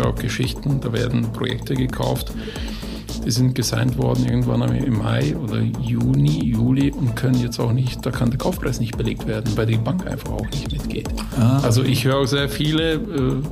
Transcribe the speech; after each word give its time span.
Höre 0.00 0.08
auch 0.08 0.14
Geschichten, 0.14 0.80
da 0.80 0.92
werden 0.92 1.30
Projekte 1.32 1.74
gekauft, 1.74 2.32
die 3.24 3.30
sind 3.30 3.54
gesigned 3.54 3.98
worden 3.98 4.24
irgendwann 4.26 4.62
im 4.74 4.98
Mai 4.98 5.36
oder 5.36 5.60
Juni, 5.60 6.42
Juli 6.44 6.90
und 6.90 7.14
können 7.16 7.40
jetzt 7.40 7.58
auch 7.58 7.72
nicht, 7.72 8.04
da 8.06 8.10
kann 8.10 8.30
der 8.30 8.38
Kaufpreis 8.38 8.80
nicht 8.80 8.96
belegt 8.96 9.26
werden, 9.26 9.54
weil 9.56 9.66
die 9.66 9.76
Bank 9.76 10.06
einfach 10.06 10.32
auch 10.32 10.48
nicht 10.50 10.72
mitgeht. 10.72 11.08
Ah. 11.38 11.60
Also 11.62 11.82
ich 11.82 12.04
höre 12.04 12.16
auch 12.16 12.26
sehr 12.26 12.48
viele 12.48 12.94
äh, 12.94 13.42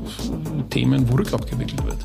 Themen, 0.71 1.09
wo 1.11 1.17
rückabgewickelt 1.17 1.85
wird. 1.85 1.99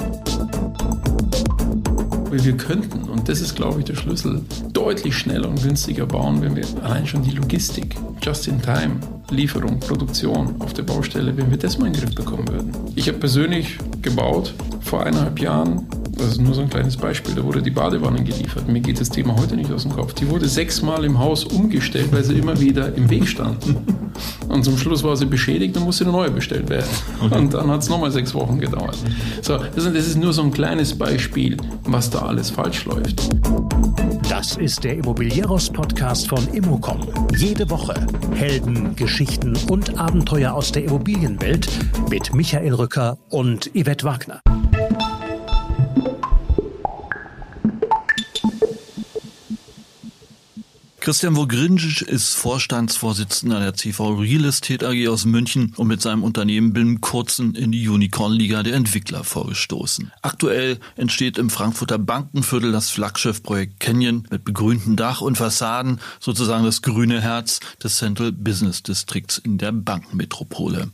Wir 2.31 2.57
könnten, 2.57 3.03
und 3.03 3.29
das 3.29 3.39
ist 3.39 3.55
glaube 3.55 3.79
ich 3.79 3.85
der 3.85 3.95
Schlüssel, 3.95 4.41
deutlich 4.73 5.15
schneller 5.15 5.47
und 5.47 5.61
günstiger 5.61 6.05
bauen, 6.05 6.41
wenn 6.41 6.55
wir 6.55 6.65
allein 6.83 7.05
schon 7.05 7.23
die 7.23 7.31
Logistik, 7.31 7.95
just 8.21 8.47
in 8.47 8.61
time, 8.61 8.95
Lieferung, 9.29 9.79
Produktion 9.79 10.55
auf 10.59 10.73
der 10.73 10.83
Baustelle, 10.83 11.35
wenn 11.37 11.49
wir 11.49 11.57
das 11.57 11.77
mal 11.77 11.87
in 11.87 11.93
den 11.93 12.01
Griff 12.01 12.15
bekommen 12.15 12.47
würden. 12.49 12.71
Ich 12.95 13.07
habe 13.07 13.19
persönlich 13.19 13.77
gebaut 14.03 14.53
vor 14.81 15.03
eineinhalb 15.03 15.39
Jahren 15.39 15.87
das 16.17 16.33
ist 16.33 16.41
nur 16.41 16.53
so 16.53 16.61
ein 16.61 16.69
kleines 16.69 16.95
Beispiel. 16.95 17.35
Da 17.35 17.43
wurde 17.43 17.61
die 17.61 17.71
Badewanne 17.71 18.23
geliefert. 18.23 18.67
Mir 18.67 18.79
geht 18.79 19.01
das 19.01 19.09
Thema 19.09 19.35
heute 19.35 19.55
nicht 19.55 19.71
aus 19.71 19.83
dem 19.83 19.91
Kopf. 19.91 20.13
Die 20.13 20.29
wurde 20.29 20.47
sechsmal 20.47 21.03
im 21.05 21.19
Haus 21.19 21.43
umgestellt, 21.43 22.11
weil 22.11 22.23
sie 22.23 22.37
immer 22.37 22.59
wieder 22.61 22.95
im 22.95 23.09
Weg 23.09 23.27
standen. 23.27 24.02
Und 24.49 24.63
zum 24.63 24.77
Schluss 24.77 25.03
war 25.03 25.15
sie 25.17 25.25
beschädigt 25.25 25.75
und 25.77 25.83
musste 25.83 26.03
eine 26.03 26.13
neue 26.13 26.31
bestellt 26.31 26.69
werden. 26.69 26.89
Okay. 27.23 27.37
Und 27.37 27.53
dann 27.53 27.69
hat 27.69 27.81
es 27.81 27.89
nochmal 27.89 28.11
sechs 28.11 28.33
Wochen 28.33 28.59
gedauert. 28.59 28.97
So, 29.41 29.57
das 29.75 29.85
ist 29.85 30.17
nur 30.17 30.33
so 30.33 30.43
ein 30.43 30.51
kleines 30.51 30.97
Beispiel, 30.97 31.57
was 31.83 32.09
da 32.09 32.19
alles 32.19 32.49
falsch 32.49 32.85
läuft. 32.85 33.29
Das 34.29 34.57
ist 34.57 34.83
der 34.83 34.97
Immobilieros-Podcast 34.97 36.27
von 36.27 36.47
Immocom. 36.53 37.01
Jede 37.37 37.69
Woche 37.69 37.93
Helden, 38.33 38.95
Geschichten 38.95 39.57
und 39.69 39.97
Abenteuer 39.97 40.53
aus 40.53 40.71
der 40.71 40.85
Immobilienwelt 40.85 41.67
mit 42.09 42.33
Michael 42.33 42.73
Rücker 42.73 43.17
und 43.29 43.69
Yvette 43.73 44.05
Wagner. 44.05 44.41
Christian 51.03 51.35
Vogrinjic 51.35 52.01
ist 52.03 52.33
Vorstandsvorsitzender 52.33 53.59
der 53.59 53.73
CV 53.73 54.21
Real 54.21 54.45
Estate 54.45 54.87
AG 54.87 55.09
aus 55.09 55.25
München 55.25 55.73
und 55.75 55.87
mit 55.87 56.01
seinem 56.01 56.23
Unternehmen 56.23 56.71
binnen 56.71 57.01
kurzem 57.01 57.55
in 57.55 57.73
die 57.73 57.89
Unicorn-Liga 57.89 58.63
der 58.63 58.75
Entwickler 58.75 59.25
vorgestoßen. 59.25 60.13
Aktuell 60.21 60.79
entsteht 60.95 61.37
im 61.37 61.49
Frankfurter 61.49 61.97
Bankenviertel 61.97 62.71
das 62.71 62.89
Flaggschiffprojekt 62.89 63.81
Canyon 63.81 64.25
mit 64.31 64.45
begrünten 64.45 64.95
Dach 64.95 65.19
und 65.19 65.37
Fassaden, 65.37 65.99
sozusagen 66.21 66.63
das 66.63 66.81
grüne 66.81 67.19
Herz 67.19 67.59
des 67.83 67.97
Central 67.97 68.31
Business 68.31 68.81
Districts 68.81 69.37
in 69.37 69.57
der 69.57 69.73
Bankenmetropole. 69.73 70.89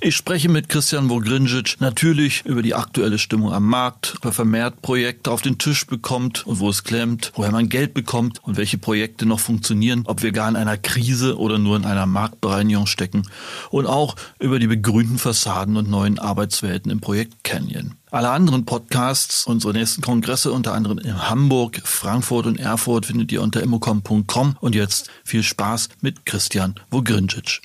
Ich 0.00 0.16
spreche 0.16 0.48
mit 0.48 0.68
Christian 0.68 1.08
Vogrinjic 1.08 1.76
natürlich 1.80 2.44
über 2.44 2.62
die 2.62 2.74
aktuelle 2.74 3.18
Stimmung 3.18 3.52
am 3.52 3.66
Markt, 3.66 4.14
ob 4.16 4.26
er 4.26 4.32
vermehrt 4.32 4.82
Projekte 4.82 5.30
auf 5.30 5.42
den 5.42 5.58
Tisch 5.58 5.86
bekommt 5.86 6.46
und 6.46 6.60
wo 6.60 6.68
es 6.68 6.84
klemmt, 6.84 7.32
woher 7.34 7.50
man 7.50 7.68
Geld 7.68 7.94
bekommt 7.94 8.38
und 8.44 8.56
welche 8.56 8.78
Projekte 8.78 9.26
noch 9.26 9.40
funktionieren, 9.40 10.02
ob 10.06 10.22
wir 10.22 10.32
gar 10.32 10.48
in 10.48 10.56
einer 10.56 10.76
Krise 10.76 11.38
oder 11.38 11.58
nur 11.58 11.76
in 11.76 11.84
einer 11.84 12.06
Marktbereinigung 12.06 12.86
stecken 12.86 13.28
und 13.70 13.86
auch 13.86 14.16
über 14.38 14.58
die 14.58 14.66
begrünten 14.66 15.18
Fassaden 15.18 15.76
und 15.76 15.90
neuen 15.90 16.18
Arbeitswelten 16.18 16.90
im 16.90 17.00
Projekt 17.00 17.44
Canyon. 17.44 17.94
Alle 18.10 18.30
anderen 18.30 18.64
Podcasts, 18.64 19.44
unsere 19.46 19.74
nächsten 19.74 20.00
Kongresse 20.00 20.50
unter 20.52 20.72
anderem 20.72 20.98
in 20.98 21.28
Hamburg, 21.28 21.82
Frankfurt 21.84 22.46
und 22.46 22.58
Erfurt 22.58 23.06
findet 23.06 23.32
ihr 23.32 23.42
unter 23.42 23.62
immocom.com 23.62 24.56
und 24.60 24.74
jetzt 24.74 25.10
viel 25.24 25.42
Spaß 25.42 25.90
mit 26.00 26.24
Christian 26.24 26.74
Vogrinjic. 26.90 27.60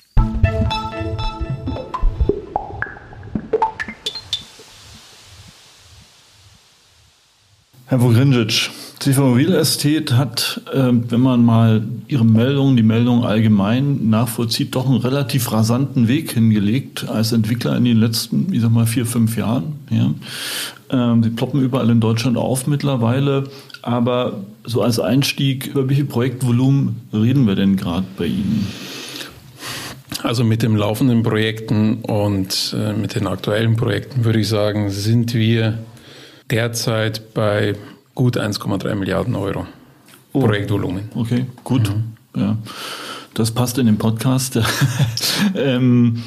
Herr 7.94 8.00
Vogrinjic, 8.00 8.70
CV 8.98 9.34
Real 9.34 9.52
Estate 9.52 10.16
hat, 10.16 10.60
äh, 10.72 10.90
wenn 10.90 11.20
man 11.20 11.44
mal 11.44 11.86
Ihre 12.08 12.24
Meldung, 12.24 12.76
die 12.76 12.82
Meldung 12.82 13.24
allgemein 13.24 14.10
nachvollzieht, 14.10 14.74
doch 14.74 14.86
einen 14.88 14.98
relativ 14.98 15.52
rasanten 15.52 16.08
Weg 16.08 16.32
hingelegt 16.32 17.08
als 17.08 17.30
Entwickler 17.30 17.76
in 17.76 17.84
den 17.84 17.98
letzten, 17.98 18.52
ich 18.52 18.62
sag 18.62 18.72
mal, 18.72 18.86
vier, 18.86 19.06
fünf 19.06 19.36
Jahren. 19.36 19.74
Ja. 19.90 20.10
Ähm, 20.90 21.22
sie 21.22 21.30
ploppen 21.30 21.62
überall 21.62 21.88
in 21.88 22.00
Deutschland 22.00 22.36
auf 22.36 22.66
mittlerweile. 22.66 23.44
Aber 23.82 24.40
so 24.64 24.82
als 24.82 24.98
Einstieg, 24.98 25.68
über 25.68 25.88
welche 25.88 26.04
Projektvolumen 26.04 26.96
reden 27.12 27.46
wir 27.46 27.54
denn 27.54 27.76
gerade 27.76 28.06
bei 28.16 28.26
Ihnen? 28.26 28.66
Also 30.24 30.42
mit 30.42 30.64
den 30.64 30.74
laufenden 30.74 31.22
Projekten 31.22 31.98
und 32.02 32.74
äh, 32.76 32.92
mit 32.92 33.14
den 33.14 33.28
aktuellen 33.28 33.76
Projekten 33.76 34.24
würde 34.24 34.40
ich 34.40 34.48
sagen, 34.48 34.90
sind 34.90 35.32
wir 35.34 35.78
derzeit 36.50 37.34
bei 37.34 37.74
gut 38.14 38.38
1,3 38.38 38.94
Milliarden 38.94 39.34
Euro 39.34 39.66
oh. 40.32 40.40
Projektvolumen. 40.40 41.10
Okay, 41.14 41.46
gut. 41.64 41.90
Mhm. 41.90 42.40
Ja. 42.40 42.56
Das 43.34 43.50
passt 43.50 43.78
in 43.78 43.86
den 43.86 43.98
Podcast. 43.98 44.60
ähm, 45.56 46.22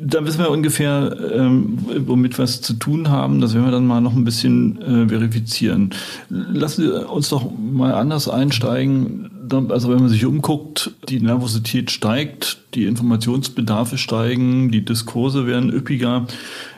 da 0.00 0.24
wissen 0.24 0.40
wir 0.40 0.50
ungefähr, 0.50 1.16
ähm, 1.32 1.78
womit 2.06 2.38
wir 2.38 2.44
es 2.44 2.60
zu 2.60 2.74
tun 2.74 3.10
haben. 3.10 3.40
Das 3.40 3.54
werden 3.54 3.66
wir 3.66 3.70
dann 3.70 3.86
mal 3.86 4.00
noch 4.00 4.14
ein 4.14 4.24
bisschen 4.24 4.80
äh, 4.82 5.08
verifizieren. 5.08 5.90
Lassen 6.28 6.82
Sie 6.82 7.06
uns 7.06 7.28
doch 7.28 7.50
mal 7.56 7.94
anders 7.94 8.28
einsteigen. 8.28 9.30
Also 9.50 9.90
wenn 9.90 9.98
man 9.98 10.08
sich 10.08 10.24
umguckt, 10.24 10.92
die 11.08 11.20
Nervosität 11.20 11.90
steigt, 11.90 12.58
die 12.74 12.84
Informationsbedarfe 12.84 13.98
steigen, 13.98 14.70
die 14.70 14.84
Diskurse 14.84 15.46
werden 15.46 15.72
üppiger. 15.72 16.26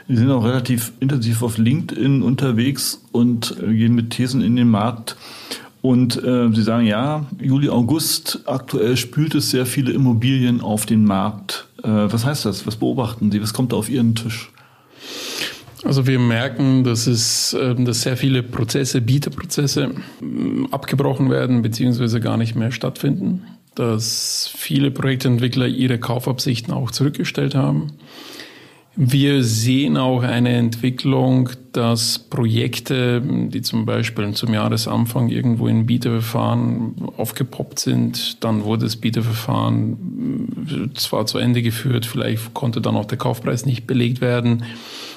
Wir 0.09 0.19
sind 0.19 0.31
auch 0.31 0.45
relativ 0.45 0.93
intensiv 1.01 1.43
auf 1.43 1.59
LinkedIn 1.59 2.23
unterwegs 2.23 3.03
und 3.13 3.57
äh, 3.63 3.75
gehen 3.75 3.95
mit 3.95 4.11
Thesen 4.11 4.41
in 4.41 4.57
den 4.57 4.69
Markt. 4.69 5.17
Und 5.83 6.23
äh, 6.23 6.49
Sie 6.53 6.63
sagen, 6.63 6.87
ja, 6.87 7.27
Juli, 7.41 7.69
August, 7.69 8.41
aktuell 8.47 8.97
spült 8.97 9.35
es 9.35 9.51
sehr 9.51 9.67
viele 9.67 9.93
Immobilien 9.93 10.61
auf 10.61 10.87
den 10.87 11.05
Markt. 11.05 11.67
Äh, 11.83 11.89
was 11.89 12.25
heißt 12.25 12.45
das? 12.45 12.67
Was 12.67 12.77
beobachten 12.77 13.31
Sie? 13.31 13.43
Was 13.43 13.53
kommt 13.53 13.73
da 13.73 13.77
auf 13.77 13.89
Ihren 13.89 14.15
Tisch? 14.15 14.51
Also 15.87 16.07
wir 16.07 16.19
merken, 16.19 16.83
dass 16.83 17.07
es, 17.07 17.57
ähm, 17.59 17.85
dass 17.85 18.03
sehr 18.03 18.17
viele 18.17 18.43
Prozesse, 18.43 19.01
Bieterprozesse 19.01 19.95
ähm, 20.21 20.67
abgebrochen 20.73 21.31
werden 21.31 21.63
beziehungsweise 21.63 22.21
gar 22.21 22.37
nicht 22.37 22.57
mehr 22.57 22.73
stattfinden, 22.73 23.45
dass 23.77 24.51
viele 24.57 24.91
Projektentwickler 24.91 25.69
ihre 25.69 25.99
Kaufabsichten 25.99 26.73
auch 26.73 26.91
zurückgestellt 26.91 27.55
haben. 27.55 27.93
Wir 28.99 29.45
sehen 29.45 29.99
auch 29.99 30.23
eine 30.23 30.55
Entwicklung, 30.57 31.51
dass 31.73 32.19
Projekte, 32.19 33.21
die 33.23 33.61
zum 33.61 33.85
Beispiel 33.85 34.33
zum 34.33 34.55
Jahresanfang 34.55 35.29
irgendwo 35.29 35.69
in 35.69 35.85
Bieterverfahren 35.85 36.95
aufgepoppt 37.19 37.79
sind, 37.79 38.43
dann 38.43 38.65
wurde 38.65 38.87
das 38.87 38.97
Bieterverfahren 38.97 40.93
zwar 40.95 41.27
zu 41.27 41.37
Ende 41.37 41.61
geführt, 41.61 42.07
vielleicht 42.07 42.55
konnte 42.55 42.81
dann 42.81 42.97
auch 42.97 43.05
der 43.05 43.19
Kaufpreis 43.19 43.67
nicht 43.67 43.87
belegt 43.87 44.23
werden, 44.23 44.65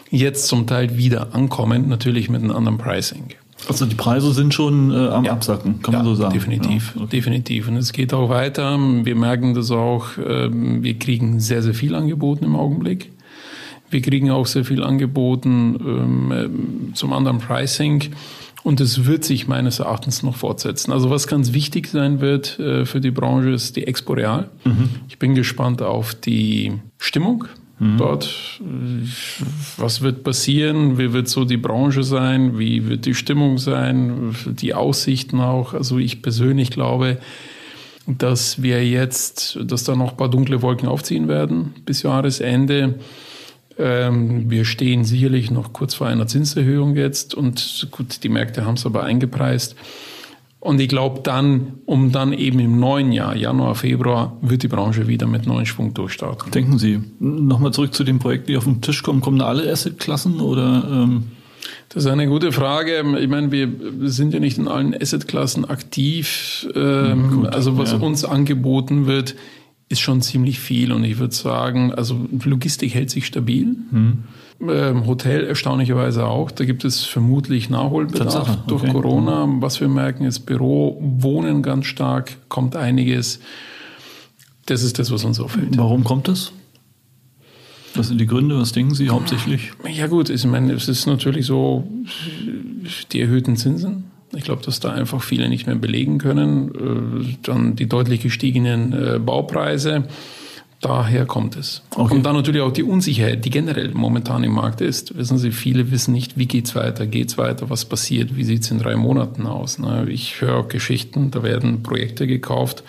jetzt 0.09 0.47
zum 0.47 0.67
Teil 0.67 0.97
wieder 0.97 1.33
ankommen, 1.33 1.87
natürlich 1.87 2.29
mit 2.29 2.41
einem 2.41 2.51
anderen 2.51 2.77
Pricing. 2.77 3.33
Also 3.67 3.85
die 3.85 3.95
Preise 3.95 4.33
sind 4.33 4.53
schon 4.53 4.91
äh, 4.91 5.09
am 5.09 5.25
ja. 5.25 5.33
Absacken, 5.33 5.81
kann 5.81 5.93
ja, 5.93 5.99
man 5.99 6.07
so 6.07 6.15
sagen. 6.15 6.33
Definitiv, 6.33 6.95
ja, 6.97 7.05
definitiv. 7.05 7.67
Und 7.67 7.77
es 7.77 7.91
geht 7.91 8.13
auch 8.13 8.29
weiter. 8.29 8.77
Wir 8.77 9.15
merken 9.15 9.53
das 9.53 9.69
auch, 9.71 10.17
äh, 10.17 10.49
wir 10.51 10.97
kriegen 10.97 11.39
sehr, 11.39 11.61
sehr 11.61 11.73
viel 11.73 11.93
angeboten 11.93 12.45
im 12.45 12.55
Augenblick. 12.55 13.11
Wir 13.89 14.01
kriegen 14.01 14.29
auch 14.29 14.45
sehr 14.45 14.65
viel 14.65 14.83
angeboten 14.83 15.77
ähm, 15.81 16.31
äh, 16.91 16.93
zum 16.93 17.11
anderen 17.11 17.39
Pricing. 17.39 18.11
Und 18.63 18.81
es 18.81 19.05
wird 19.05 19.23
sich 19.23 19.47
meines 19.47 19.79
Erachtens 19.79 20.21
noch 20.21 20.35
fortsetzen. 20.35 20.91
Also 20.91 21.09
was 21.09 21.27
ganz 21.27 21.53
wichtig 21.53 21.87
sein 21.87 22.21
wird 22.21 22.59
äh, 22.59 22.85
für 22.85 23.01
die 23.01 23.11
Branche 23.11 23.49
ist 23.49 23.75
die 23.75 23.87
Expo 23.87 24.13
Real. 24.13 24.49
Mhm. 24.63 24.89
Ich 25.07 25.17
bin 25.17 25.33
gespannt 25.33 25.81
auf 25.81 26.13
die 26.13 26.73
Stimmung 26.97 27.45
mhm. 27.79 27.97
dort. 27.97 28.61
Was 29.77 30.01
wird 30.01 30.23
passieren? 30.23 30.97
Wie 30.97 31.13
wird 31.13 31.27
so 31.27 31.45
die 31.45 31.57
Branche 31.57 32.03
sein? 32.03 32.59
Wie 32.59 32.87
wird 32.87 33.05
die 33.05 33.15
Stimmung 33.15 33.57
sein? 33.57 34.35
Die 34.45 34.73
Aussichten 34.73 35.39
auch. 35.39 35.73
Also 35.73 35.97
ich 35.97 36.21
persönlich 36.21 36.71
glaube, 36.71 37.17
dass 38.05 38.61
wir 38.61 38.85
jetzt, 38.87 39.59
dass 39.63 39.83
da 39.83 39.95
noch 39.95 40.11
ein 40.11 40.17
paar 40.17 40.29
dunkle 40.29 40.61
Wolken 40.61 40.87
aufziehen 40.87 41.27
werden 41.27 41.75
bis 41.85 42.03
Jahresende. 42.03 42.95
Ähm, 43.77 44.49
wir 44.49 44.65
stehen 44.65 45.05
sicherlich 45.05 45.51
noch 45.51 45.73
kurz 45.73 45.93
vor 45.93 46.07
einer 46.07 46.27
Zinserhöhung 46.27 46.95
jetzt 46.95 47.33
und 47.35 47.87
gut, 47.91 48.23
die 48.23 48.29
Märkte 48.29 48.65
haben 48.65 48.75
es 48.75 48.85
aber 48.85 49.03
eingepreist. 49.03 49.75
Und 50.61 50.81
ich 50.81 50.89
glaube 50.89 51.21
dann, 51.23 51.75
um 51.85 52.11
dann 52.11 52.33
eben 52.33 52.59
im 52.59 52.79
neuen 52.79 53.13
Jahr, 53.13 53.35
Januar, 53.35 53.75
Februar, 53.75 54.37
wird 54.41 54.63
die 54.63 54.67
Branche 54.67 55.07
wieder 55.07 55.25
mit 55.25 55.45
neuen 55.45 55.65
Schwung 55.65 55.93
durchstarten. 55.93 56.51
Denken 56.51 56.77
Sie, 56.77 56.99
nochmal 57.19 57.71
zurück 57.71 57.93
zu 57.93 58.03
den 58.03 58.19
Projekten, 58.19 58.47
die 58.47 58.57
auf 58.57 58.65
den 58.65 58.81
Tisch 58.81 59.01
kommen, 59.01 59.21
kommen 59.21 59.39
da 59.39 59.45
alle 59.45 59.71
Assetklassen 59.71 60.41
oder? 60.41 60.83
Ähm 60.91 61.23
das 61.89 62.05
ist 62.05 62.11
eine 62.11 62.27
gute 62.27 62.51
Frage. 62.51 63.03
Ich 63.19 63.27
meine, 63.27 63.51
wir 63.51 63.69
sind 64.09 64.33
ja 64.33 64.39
nicht 64.39 64.57
in 64.57 64.67
allen 64.67 64.93
Assetklassen 64.93 65.65
aktiv. 65.65 66.67
Ähm, 66.75 67.31
Gut, 67.31 67.47
also 67.47 67.77
was 67.77 67.91
ja. 67.91 67.97
uns 67.97 68.23
angeboten 68.25 69.07
wird, 69.07 69.35
ist 69.89 69.99
schon 69.99 70.21
ziemlich 70.21 70.59
viel 70.59 70.91
und 70.91 71.03
ich 71.03 71.17
würde 71.17 71.33
sagen, 71.33 71.91
also 71.93 72.27
Logistik 72.43 72.93
hält 72.93 73.09
sich 73.09 73.25
stabil. 73.25 73.75
Hm. 73.89 74.23
Ähm, 74.61 75.07
Hotel 75.07 75.45
erstaunlicherweise 75.45 76.25
auch. 76.27 76.51
Da 76.51 76.65
gibt 76.65 76.85
es 76.85 77.05
vermutlich 77.05 77.69
Nachholbedarf 77.69 78.49
okay. 78.49 78.59
durch 78.67 78.91
Corona. 78.91 79.47
Was 79.61 79.81
wir 79.81 79.87
merken 79.87 80.25
ist 80.25 80.41
Büro, 80.41 80.97
Wohnen 81.01 81.63
ganz 81.63 81.87
stark, 81.87 82.37
kommt 82.49 82.75
einiges. 82.75 83.39
Das 84.65 84.83
ist 84.83 84.99
das, 84.99 85.11
was 85.11 85.23
uns 85.23 85.39
auffällt. 85.39 85.77
Warum 85.77 86.03
kommt 86.03 86.27
das? 86.27 86.51
Was 87.95 88.09
sind 88.09 88.21
die 88.21 88.27
Gründe? 88.27 88.59
Was 88.59 88.71
denken 88.71 88.93
Sie 88.93 89.09
hauptsächlich? 89.09 89.71
Ja 89.91 90.07
gut, 90.07 90.29
ich 90.29 90.45
meine, 90.45 90.73
es 90.73 90.87
ist 90.87 91.07
natürlich 91.07 91.47
so 91.47 91.87
die 93.11 93.21
erhöhten 93.21 93.55
Zinsen. 93.55 94.08
Ich 94.35 94.43
glaube, 94.43 94.61
dass 94.63 94.79
da 94.79 94.91
einfach 94.91 95.21
viele 95.23 95.49
nicht 95.49 95.65
mehr 95.65 95.75
belegen 95.75 96.17
können. 96.17 97.25
Äh, 97.25 97.37
dann 97.43 97.75
die 97.75 97.87
deutlich 97.87 98.21
gestiegenen 98.21 98.93
äh, 98.93 99.19
Baupreise. 99.19 100.05
Daher 100.81 101.25
kommt 101.25 101.57
es. 101.57 101.81
Okay. 101.93 102.15
Und 102.15 102.25
dann 102.25 102.35
natürlich 102.35 102.61
auch 102.61 102.71
die 102.71 102.83
Unsicherheit, 102.83 103.43
die 103.43 103.49
generell 103.49 103.91
momentan 103.93 104.45
im 104.45 104.53
Markt 104.53 104.79
ist. 104.79 105.17
Wissen 105.17 105.37
Sie, 105.37 105.51
viele 105.51 105.91
wissen 105.91 106.13
nicht, 106.13 106.37
wie 106.37 106.45
geht's 106.45 106.73
weiter, 106.73 107.05
geht's 107.05 107.37
weiter, 107.37 107.69
was 107.69 107.83
passiert, 107.83 108.37
wie 108.37 108.45
sieht's 108.45 108.71
in 108.71 108.79
drei 108.79 108.95
Monaten 108.95 109.45
aus. 109.45 109.77
Ich 110.07 110.39
höre 110.39 110.55
auch 110.55 110.67
Geschichten, 110.69 111.31
da 111.31 111.43
werden 111.43 111.83
Projekte 111.83 112.27
gekauft, 112.27 112.83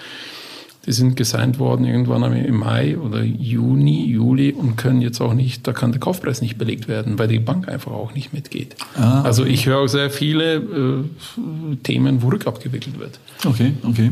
die 0.87 0.93
sind 0.93 1.17
gesigned 1.17 1.59
worden 1.59 1.85
irgendwann 1.85 2.23
im 2.33 2.59
Mai 2.59 2.97
oder 2.97 3.23
Juni, 3.23 4.07
Juli 4.07 4.53
und 4.53 4.77
können 4.77 5.03
jetzt 5.03 5.21
auch 5.21 5.35
nicht, 5.35 5.67
da 5.67 5.73
kann 5.73 5.93
der 5.93 6.01
Kaufpreis 6.01 6.41
nicht 6.41 6.57
belegt 6.57 6.89
werden, 6.89 7.19
weil 7.19 7.29
die 7.29 7.39
Bank 7.39 7.69
einfach 7.69 7.93
auch 7.93 8.15
nicht 8.15 8.33
mitgeht. 8.33 8.77
Ah. 8.97 9.21
Also 9.23 9.45
ich 9.45 9.67
höre 9.67 9.79
auch 9.79 9.89
sehr 9.89 10.11
viele 10.11 10.55
äh, 10.55 11.77
Themen, 11.83 12.23
wo 12.23 12.29
rückabgewickelt 12.29 12.99
wird. 12.99 13.21
Okay, 13.45 13.73
okay. 13.83 14.11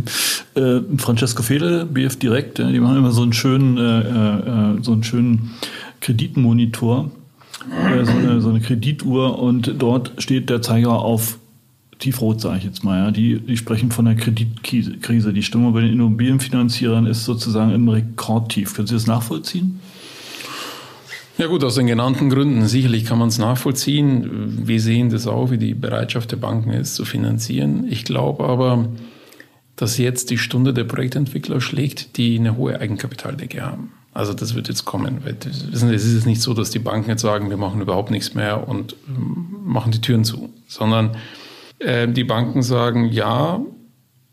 Äh, 0.55 0.81
Francesco 0.99 1.43
Fede, 1.43 1.87
BF 1.87 2.17
Direkt, 2.17 2.59
die 2.59 2.81
machen 2.81 2.99
immer 2.99 3.13
so 3.13 3.23
einen 3.23 3.33
schönen, 3.33 3.79
äh, 3.79 4.01
äh, 4.01 4.83
so 4.83 4.93
einen 4.93 5.05
schönen 5.05 5.55
Kreditmonitor, 6.01 7.11
äh, 7.71 8.05
so 8.05 8.13
eine, 8.13 8.41
so 8.43 8.51
eine 8.51 8.61
Kredituhr 8.61 9.39
und 9.39 9.75
dort 9.79 10.13
steht 10.19 10.51
der 10.51 10.61
Zeiger 10.61 10.93
auf 10.93 11.39
tiefrot, 11.99 12.41
sage 12.41 12.59
ich 12.59 12.65
jetzt 12.65 12.85
mal. 12.85 12.99
Ja. 12.99 13.11
Die, 13.11 13.41
die 13.41 13.57
sprechen 13.57 13.91
von 13.91 14.05
der 14.05 14.15
Kreditkrise. 14.15 15.33
Die 15.33 15.43
Stimmung 15.43 15.73
bei 15.73 15.81
den 15.81 15.93
Immobilienfinanzierern 15.93 17.07
ist 17.07 17.25
sozusagen 17.25 17.73
im 17.73 17.89
Rekordtief. 17.89 18.75
Können 18.75 18.87
Sie 18.87 18.95
das 18.95 19.07
nachvollziehen? 19.07 19.81
Ja 21.39 21.47
gut, 21.47 21.63
aus 21.63 21.77
den 21.77 21.87
genannten 21.87 22.31
Gründen. 22.31 22.67
Sicherlich 22.67 23.05
kann 23.05 23.19
man 23.19 23.29
es 23.29 23.39
nachvollziehen. 23.39 24.67
Wir 24.67 24.81
sehen 24.81 25.11
das 25.11 25.29
auch, 25.29 25.51
wie 25.53 25.59
die 25.59 25.75
Bereitschaft 25.75 26.33
der 26.33 26.37
Banken 26.37 26.71
ist, 26.71 26.97
zu 26.97 27.05
finanzieren. 27.05 27.87
Ich 27.89 28.05
glaube 28.05 28.45
aber, 28.45 28.89
dass 29.77 29.99
jetzt 29.99 30.31
die 30.31 30.39
Stunde 30.39 30.75
der 30.75 30.83
Projektentwickler 30.83 31.61
schlägt, 31.61 32.17
die 32.17 32.37
eine 32.39 32.57
hohe 32.57 32.81
Eigenkapitaldecke 32.81 33.65
haben. 33.65 33.93
Also 34.13 34.33
das 34.33 34.57
wird 34.57 34.67
jetzt 34.67 34.85
kommen. 34.85 35.21
Es 35.73 35.85
ist 35.85 36.15
jetzt 36.15 36.27
nicht 36.27 36.41
so, 36.41 36.55
dass 36.55 36.71
die 36.71 36.81
Banken 36.81 37.11
jetzt 37.11 37.23
sagen, 37.23 37.51
wir 37.51 37.57
machen 37.57 37.81
überhaupt 37.81 38.11
nichts 38.11 38.35
mehr 38.35 38.69
und 38.69 38.97
ähm, 39.07 39.47
machen 39.65 39.93
die 39.93 40.01
Türen 40.01 40.25
zu, 40.25 40.49
sondern 40.67 41.13
äh, 41.79 42.09
die 42.09 42.25
Banken 42.25 42.63
sagen, 42.63 43.11
ja, 43.11 43.61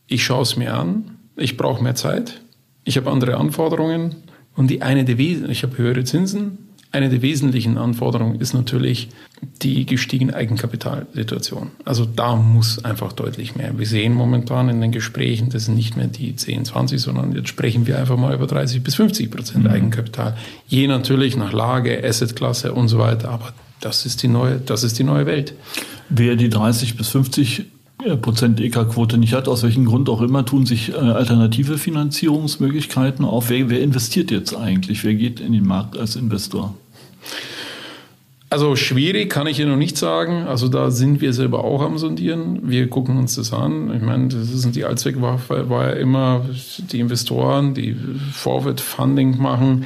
ich 0.08 0.24
schaue 0.24 0.44
es 0.44 0.56
mir 0.56 0.74
an, 0.74 1.18
ich 1.36 1.58
brauche 1.58 1.84
mehr 1.84 1.96
Zeit, 1.96 2.42
ich 2.84 2.98
habe 2.98 3.12
andere 3.12 3.38
Anforderungen 3.38 4.16
und 4.56 4.70
die 4.70 4.82
eine 4.82 5.06
der 5.06 5.20
ich 5.20 5.64
habe 5.64 5.78
höhere 5.78 6.04
Zinsen. 6.04 6.60
Eine 6.92 7.10
der 7.10 7.22
wesentlichen 7.22 7.78
Anforderungen 7.78 8.40
ist 8.40 8.54
natürlich 8.54 9.10
die 9.62 9.86
gestiegene 9.86 10.34
Eigenkapitalsituation. 10.34 11.72
Also 11.84 12.06
da 12.06 12.38
muss 12.38 12.86
einfach 12.86 13.12
deutlich 13.12 13.58
mehr. 13.58 13.78
Wir 13.78 13.86
sehen 13.86 14.14
momentan 14.14 14.70
in 14.70 14.80
den 14.80 14.94
Gesprächen, 14.94 15.50
das 15.50 15.66
sind 15.66 15.76
nicht 15.76 15.98
mehr 15.98 16.08
die 16.08 16.38
10, 16.38 16.64
20, 16.64 17.02
sondern 17.02 17.36
jetzt 17.36 17.50
sprechen 17.50 17.86
wir 17.86 18.00
einfach 18.00 18.16
mal 18.16 18.34
über 18.34 18.48
30 18.48 18.82
bis 18.82 18.96
50 18.96 19.30
Prozent 19.30 19.66
mhm. 19.66 19.72
Eigenkapital. 19.72 20.38
Je 20.68 20.88
natürlich 20.88 21.36
nach 21.36 21.52
Lage, 21.52 22.02
Assetklasse 22.02 22.72
und 22.72 22.88
so 22.88 22.98
weiter. 22.98 23.30
Aber 23.30 23.54
das 23.86 24.06
ist 24.06 24.24
die 24.24 24.28
neue, 24.28 24.60
das 24.60 24.84
ist 24.84 24.98
die 24.98 25.04
neue 25.04 25.28
Welt. 25.28 25.54
Wer 26.10 26.36
die 26.36 26.50
30 26.50 26.98
bis 26.98 27.10
50 27.10 27.66
äh, 28.04 28.18
Prozent 28.18 28.60
EK-Quote 28.60 29.20
nicht 29.20 29.34
hat, 29.34 29.48
aus 29.48 29.62
welchem 29.62 29.86
Grund 29.86 30.10
auch 30.10 30.22
immer, 30.22 30.44
tun 30.44 30.66
sich 30.66 30.90
äh, 30.90 30.96
alternative 30.96 31.78
Finanzierungsmöglichkeiten 31.78 33.24
auf. 33.24 33.50
Wer, 33.50 33.70
wer 33.70 33.82
investiert 33.82 34.32
jetzt 34.32 34.56
eigentlich? 34.56 35.04
Wer 35.04 35.14
geht 35.14 35.40
in 35.40 35.54
den 35.54 35.68
Markt 35.68 35.98
als 36.00 36.16
Investor? 36.16 36.74
Also 38.50 38.76
schwierig 38.76 39.30
kann 39.30 39.46
ich 39.46 39.58
hier 39.58 39.68
noch 39.68 39.76
nicht 39.76 39.98
sagen. 39.98 40.48
Also 40.48 40.68
da 40.68 40.90
sind 40.90 41.22
wir 41.22 41.34
selber 41.34 41.64
auch 41.64 41.82
am 41.82 42.00
Sondieren. 42.00 42.62
Wir 42.64 42.90
gucken 42.90 43.18
uns 43.18 43.36
das 43.36 43.54
an. 43.54 43.94
Ich 43.96 44.02
meine, 44.02 44.30
das 44.30 44.50
ist 44.50 44.76
die 44.76 44.86
Allzweckwaffe, 44.86 45.70
war 45.70 45.90
ja 45.90 45.94
immer 45.94 46.44
die 46.92 47.00
Investoren, 47.02 47.76
die 47.76 47.96
Forward 48.32 48.82
Funding 48.82 49.38
machen 49.38 49.86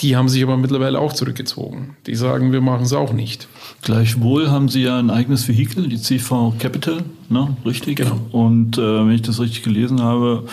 die 0.00 0.14
haben 0.14 0.28
sich 0.28 0.42
aber 0.42 0.58
mittlerweile 0.58 0.98
auch 0.98 1.14
zurückgezogen. 1.14 1.96
Die 2.06 2.14
sagen, 2.14 2.52
wir 2.52 2.60
machen 2.60 2.84
es 2.84 2.92
auch 2.92 3.14
nicht. 3.14 3.48
Gleichwohl 3.80 4.50
haben 4.50 4.68
sie 4.68 4.82
ja 4.82 4.98
ein 4.98 5.10
eigenes 5.10 5.48
Vehikel, 5.48 5.88
die 5.88 5.96
CV 5.96 6.52
Capital, 6.58 7.02
ne? 7.30 7.56
richtig? 7.64 7.96
Genau. 7.96 8.20
Und 8.30 8.76
äh, 8.76 8.80
wenn 8.80 9.12
ich 9.12 9.22
das 9.22 9.40
richtig 9.40 9.62
gelesen 9.62 10.02
habe, 10.02 10.44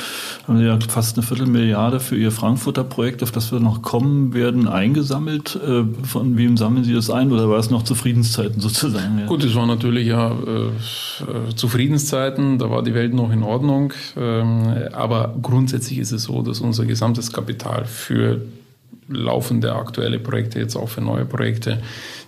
haben 0.48 0.60
sie 0.60 0.64
ja 0.64 0.80
fast 0.88 1.18
eine 1.18 1.28
Viertelmilliarde 1.28 2.00
für 2.00 2.16
ihr 2.16 2.32
Frankfurter 2.32 2.86
Projekt, 2.86 3.22
auf 3.22 3.32
das 3.32 3.52
wir 3.52 3.60
noch 3.60 3.82
kommen 3.82 4.34
werden, 4.34 4.70
eingesammelt. 4.70 5.58
Äh, 5.58 5.84
von 6.06 6.38
wem 6.38 6.56
sammeln 6.56 6.86
Sie 6.86 6.94
das 6.94 7.10
ein 7.10 7.30
oder 7.34 7.50
war 7.50 7.60
es 7.60 7.70
noch 7.70 7.84
zu 7.84 7.96
Friedenszeiten 7.96 8.62
sozusagen? 8.62 9.20
Ja? 9.20 9.26
Gut, 9.26 9.44
es 9.44 9.56
war 9.56 9.68
natürlich 9.68 10.08
ja 10.08 10.32
äh, 10.32 10.68
äh, 10.68 11.56
zu 11.56 11.68
Friedenszeiten, 11.68 12.60
da 12.60 12.70
war 12.70 12.82
die 12.82 12.94
Welt 12.94 13.14
noch 13.14 13.32
in 13.32 13.44
Ordnung. 13.44 13.92
Ähm, 14.16 14.74
aber 14.94 15.36
grundsätzlich 15.42 16.00
ist 16.00 16.14
es 16.14 16.24
so, 16.24 16.42
dass 16.44 16.62
unser 16.62 16.86
gesamtes 16.86 17.34
Kapital 17.34 17.84
für 17.84 18.40
laufende 19.08 19.76
aktuelle 19.76 20.20
Projekte, 20.20 20.60
jetzt 20.60 20.76
auch 20.76 20.90
für 20.90 21.02
neue 21.02 21.26
Projekte, 21.26 21.82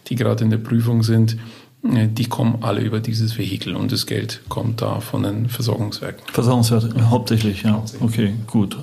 die 0.07 0.16
gerade 0.16 0.44
in 0.44 0.50
der 0.50 0.57
Prüfung 0.57 1.04
sind, 1.04 1.38
äh, 1.83 2.07
die 2.07 2.25
kommen 2.25 2.60
alle 2.62 2.81
über 2.81 3.00
dieses 3.00 3.38
Vehikel 3.38 3.75
und 3.75 3.92
das 3.92 4.06
Geld 4.06 4.42
kommt 4.50 4.81
da 4.81 5.00
von 5.00 5.24
den 5.24 5.50
Versorgungswerken. 5.50 6.24
Versorgungswerke, 6.31 7.10
hauptsächlich, 7.10 7.63
ja. 7.63 7.74
Hauptsächlich. 7.74 8.10
Okay, 8.10 8.33
gut. 8.48 8.77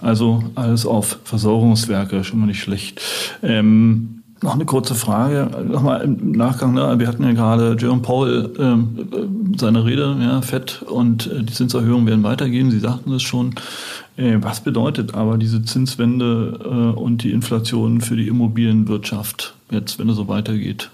Also 0.00 0.42
alles 0.54 0.86
auf 0.86 1.18
Versorgungswerke, 1.24 2.24
schon 2.24 2.40
mal 2.40 2.46
nicht 2.46 2.62
schlecht. 2.62 3.00
Ähm, 3.42 4.22
noch 4.42 4.54
eine 4.54 4.64
kurze 4.64 4.96
Frage, 4.96 5.48
nochmal 5.68 6.02
im 6.02 6.32
Nachgang. 6.32 6.74
Ne? 6.74 6.98
Wir 6.98 7.06
hatten 7.06 7.22
ja 7.22 7.32
gerade 7.32 7.76
Jerome 7.78 8.02
Paul 8.02 8.52
äh, 8.58 9.58
seine 9.58 9.84
Rede, 9.84 10.16
ja, 10.20 10.42
Fett 10.42 10.82
und 10.82 11.28
äh, 11.28 11.44
die 11.44 11.52
Zinserhöhungen 11.52 12.06
werden 12.06 12.24
weitergehen. 12.24 12.70
Sie 12.70 12.80
sagten 12.80 13.12
es 13.12 13.22
schon. 13.22 13.54
Äh, 14.16 14.36
was 14.40 14.62
bedeutet 14.62 15.14
aber 15.14 15.38
diese 15.38 15.62
Zinswende 15.64 16.58
äh, 16.64 16.98
und 16.98 17.22
die 17.22 17.32
Inflation 17.32 18.00
für 18.00 18.16
die 18.16 18.28
Immobilienwirtschaft 18.28 19.54
jetzt, 19.70 19.98
wenn 19.98 20.08
es 20.08 20.16
so 20.16 20.28
weitergeht? 20.28 20.90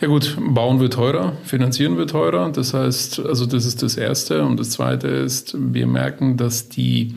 Ja 0.00 0.08
gut, 0.08 0.36
bauen 0.40 0.80
wird 0.80 0.94
teurer, 0.94 1.34
finanzieren 1.44 1.96
wird 1.96 2.10
teurer. 2.10 2.50
Das 2.50 2.74
heißt, 2.74 3.20
also 3.20 3.46
das 3.46 3.64
ist 3.64 3.82
das 3.82 3.96
Erste. 3.96 4.44
Und 4.44 4.58
das 4.58 4.70
Zweite 4.70 5.06
ist, 5.06 5.56
wir 5.56 5.86
merken, 5.86 6.36
dass 6.36 6.68
die 6.68 7.14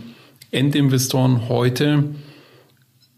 Endinvestoren 0.52 1.50
heute 1.50 2.04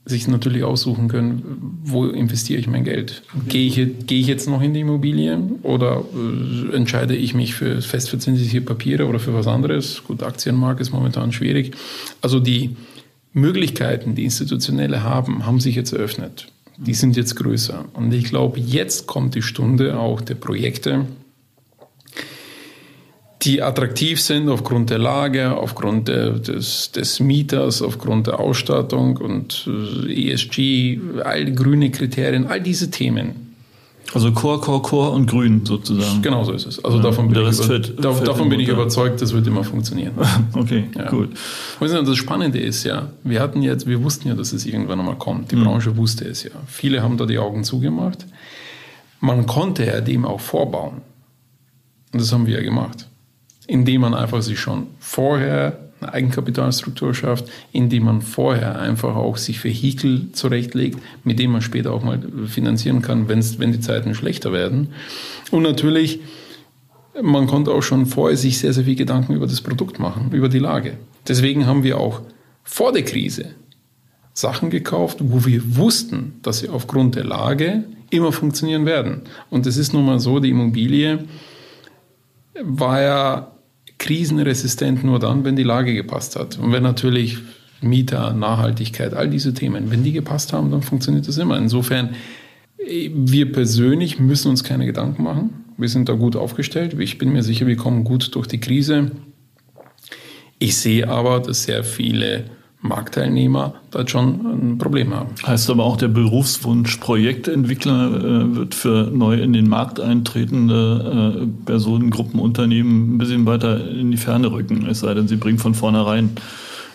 sich 0.07 0.27
natürlich 0.27 0.63
aussuchen 0.63 1.07
können, 1.09 1.79
wo 1.83 2.05
investiere 2.05 2.59
ich 2.59 2.67
mein 2.67 2.83
Geld? 2.83 3.23
Gehe 3.47 3.67
ich, 3.67 4.07
gehe 4.07 4.19
ich 4.19 4.27
jetzt 4.27 4.47
noch 4.47 4.61
in 4.61 4.73
die 4.73 4.79
Immobilie 4.79 5.37
oder 5.63 6.03
äh, 6.13 6.75
entscheide 6.75 7.15
ich 7.15 7.33
mich 7.33 7.55
für 7.55 7.81
festverzinsliche 7.81 8.61
Papiere 8.61 9.05
oder 9.05 9.19
für 9.19 9.33
was 9.33 9.47
anderes? 9.47 10.03
Gut, 10.05 10.23
Aktienmarkt 10.23 10.81
ist 10.81 10.91
momentan 10.91 11.31
schwierig. 11.31 11.73
Also 12.21 12.39
die 12.39 12.75
Möglichkeiten, 13.33 14.15
die 14.15 14.23
Institutionelle 14.23 15.03
haben, 15.03 15.45
haben 15.45 15.59
sich 15.59 15.75
jetzt 15.75 15.93
eröffnet. 15.93 16.47
Die 16.77 16.93
sind 16.93 17.17
jetzt 17.17 17.35
größer. 17.35 17.85
Und 17.93 18.13
ich 18.13 18.25
glaube, 18.25 18.59
jetzt 18.59 19.07
kommt 19.07 19.35
die 19.35 19.41
Stunde 19.41 19.99
auch 19.99 20.21
der 20.21 20.35
Projekte, 20.35 21.05
die 23.47 23.63
attraktiv 23.63 24.21
sind 24.21 24.49
aufgrund 24.49 24.89
der 24.89 24.99
Lage, 24.99 25.55
aufgrund 25.55 26.09
der, 26.09 26.31
des, 26.31 26.91
des 26.91 27.21
Mieters, 27.21 27.81
aufgrund 27.81 28.27
der 28.27 28.41
Ausstattung 28.41 29.15
und 29.17 29.67
äh, 30.05 30.31
ESG, 30.31 30.99
all 31.23 31.45
die 31.45 31.55
grüne 31.55 31.89
Kriterien, 31.89 32.45
all 32.47 32.59
diese 32.59 32.91
Themen. 32.91 33.47
Also 34.13 34.31
Core, 34.33 34.59
Core, 34.59 34.81
Core 34.81 35.11
und 35.11 35.29
Grün 35.29 35.65
sozusagen. 35.65 36.21
Genau 36.21 36.43
so 36.43 36.51
ist 36.51 36.65
es. 36.65 36.83
Also 36.83 36.97
ja, 36.97 37.03
davon 37.03 37.29
bin, 37.29 37.45
ich, 37.47 37.59
über, 37.59 37.79
da, 37.79 38.11
davon 38.13 38.49
bin 38.49 38.59
ich 38.59 38.67
überzeugt, 38.67 39.21
das 39.21 39.33
wird 39.33 39.47
immer 39.47 39.63
funktionieren. 39.63 40.13
okay, 40.53 40.85
ja. 40.95 41.09
gut. 41.09 41.29
Und 41.79 41.91
das 41.91 42.17
Spannende 42.17 42.59
ist 42.59 42.83
ja, 42.83 43.09
wir 43.23 43.41
hatten 43.41 43.61
jetzt, 43.61 43.87
wir 43.87 44.03
wussten 44.03 44.27
ja, 44.27 44.35
dass 44.35 44.51
es 44.51 44.65
irgendwann 44.65 44.99
einmal 44.99 45.17
kommt. 45.17 45.51
Die 45.51 45.55
mhm. 45.55 45.65
Branche 45.65 45.95
wusste 45.95 46.25
es 46.25 46.43
ja. 46.43 46.51
Viele 46.67 47.01
haben 47.01 47.17
da 47.17 47.25
die 47.25 47.37
Augen 47.37 47.63
zugemacht. 47.63 48.25
Man 49.21 49.45
konnte 49.45 49.85
ja 49.85 50.01
dem 50.01 50.25
auch 50.25 50.41
vorbauen. 50.41 51.01
Und 52.13 52.21
das 52.21 52.31
haben 52.31 52.45
wir 52.45 52.55
ja 52.55 52.63
gemacht 52.63 53.06
indem 53.67 54.01
man 54.01 54.13
einfach 54.13 54.41
sich 54.41 54.59
schon 54.59 54.87
vorher 54.99 55.79
eine 55.99 56.13
Eigenkapitalstruktur 56.13 57.13
schafft, 57.13 57.45
indem 57.71 58.03
man 58.03 58.21
vorher 58.21 58.79
einfach 58.79 59.15
auch 59.15 59.37
sich 59.37 59.63
Vehikel 59.63 60.31
zurechtlegt, 60.31 60.99
mit 61.23 61.39
denen 61.39 61.53
man 61.53 61.61
später 61.61 61.91
auch 61.91 62.03
mal 62.03 62.19
finanzieren 62.47 63.01
kann, 63.01 63.27
wenn's, 63.27 63.59
wenn 63.59 63.71
die 63.71 63.79
Zeiten 63.79 64.13
schlechter 64.13 64.53
werden. 64.53 64.89
Und 65.51 65.63
natürlich, 65.63 66.19
man 67.21 67.47
konnte 67.47 67.71
auch 67.71 67.81
schon 67.81 68.05
vorher 68.05 68.37
sich 68.37 68.59
sehr, 68.59 68.73
sehr 68.73 68.85
viel 68.85 68.95
Gedanken 68.95 69.33
über 69.33 69.47
das 69.47 69.61
Produkt 69.61 69.99
machen, 69.99 70.31
über 70.31 70.49
die 70.49 70.59
Lage. 70.59 70.97
Deswegen 71.27 71.65
haben 71.65 71.83
wir 71.83 71.99
auch 71.99 72.21
vor 72.63 72.93
der 72.93 73.03
Krise 73.03 73.55
Sachen 74.33 74.69
gekauft, 74.69 75.17
wo 75.19 75.45
wir 75.45 75.77
wussten, 75.77 76.33
dass 76.43 76.59
sie 76.59 76.69
aufgrund 76.69 77.15
der 77.15 77.23
Lage 77.23 77.85
immer 78.11 78.31
funktionieren 78.31 78.85
werden. 78.85 79.21
Und 79.49 79.65
es 79.65 79.77
ist 79.77 79.93
nun 79.93 80.05
mal 80.05 80.19
so, 80.19 80.39
die 80.39 80.51
Immobilie 80.51 81.25
war 82.61 83.01
ja 83.01 83.51
krisenresistent 83.97 85.03
nur 85.03 85.19
dann, 85.19 85.43
wenn 85.43 85.55
die 85.55 85.63
Lage 85.63 85.93
gepasst 85.93 86.35
hat. 86.35 86.57
Und 86.57 86.71
wenn 86.71 86.83
natürlich 86.83 87.37
Mieter, 87.81 88.33
Nachhaltigkeit, 88.33 89.13
all 89.13 89.29
diese 89.29 89.53
Themen, 89.53 89.91
wenn 89.91 90.03
die 90.03 90.11
gepasst 90.11 90.53
haben, 90.53 90.71
dann 90.71 90.81
funktioniert 90.81 91.27
das 91.27 91.37
immer. 91.37 91.57
Insofern, 91.57 92.15
wir 92.77 93.51
persönlich 93.51 94.19
müssen 94.19 94.49
uns 94.49 94.63
keine 94.63 94.85
Gedanken 94.85 95.23
machen. 95.23 95.65
Wir 95.77 95.89
sind 95.89 96.09
da 96.09 96.13
gut 96.13 96.35
aufgestellt. 96.35 96.99
Ich 96.99 97.17
bin 97.17 97.31
mir 97.31 97.43
sicher, 97.43 97.67
wir 97.67 97.75
kommen 97.75 98.03
gut 98.03 98.33
durch 98.35 98.47
die 98.47 98.59
Krise. 98.59 99.11
Ich 100.59 100.77
sehe 100.77 101.07
aber, 101.07 101.39
dass 101.39 101.63
sehr 101.63 101.83
viele 101.83 102.45
Marktteilnehmer 102.81 103.73
da 103.91 104.07
schon 104.07 104.73
ein 104.73 104.77
Problem 104.77 105.13
haben. 105.13 105.29
Heißt 105.45 105.69
aber 105.69 105.83
auch, 105.83 105.97
der 105.97 106.09
Berufswunsch 106.09 106.97
Projektentwickler 106.97 108.07
äh, 108.07 108.55
wird 108.55 108.75
für 108.75 109.09
neu 109.11 109.41
in 109.41 109.53
den 109.53 109.67
Markt 109.67 109.99
eintretende 109.99 111.41
äh, 111.41 111.65
Personengruppen, 111.65 112.39
Unternehmen 112.39 113.15
ein 113.15 113.17
bisschen 113.17 113.45
weiter 113.45 113.89
in 113.89 114.11
die 114.11 114.17
Ferne 114.17 114.51
rücken. 114.51 114.85
Es 114.87 114.99
sei 114.99 115.13
denn, 115.13 115.27
sie 115.27 115.37
bringen 115.37 115.59
von 115.59 115.73
vornherein 115.73 116.31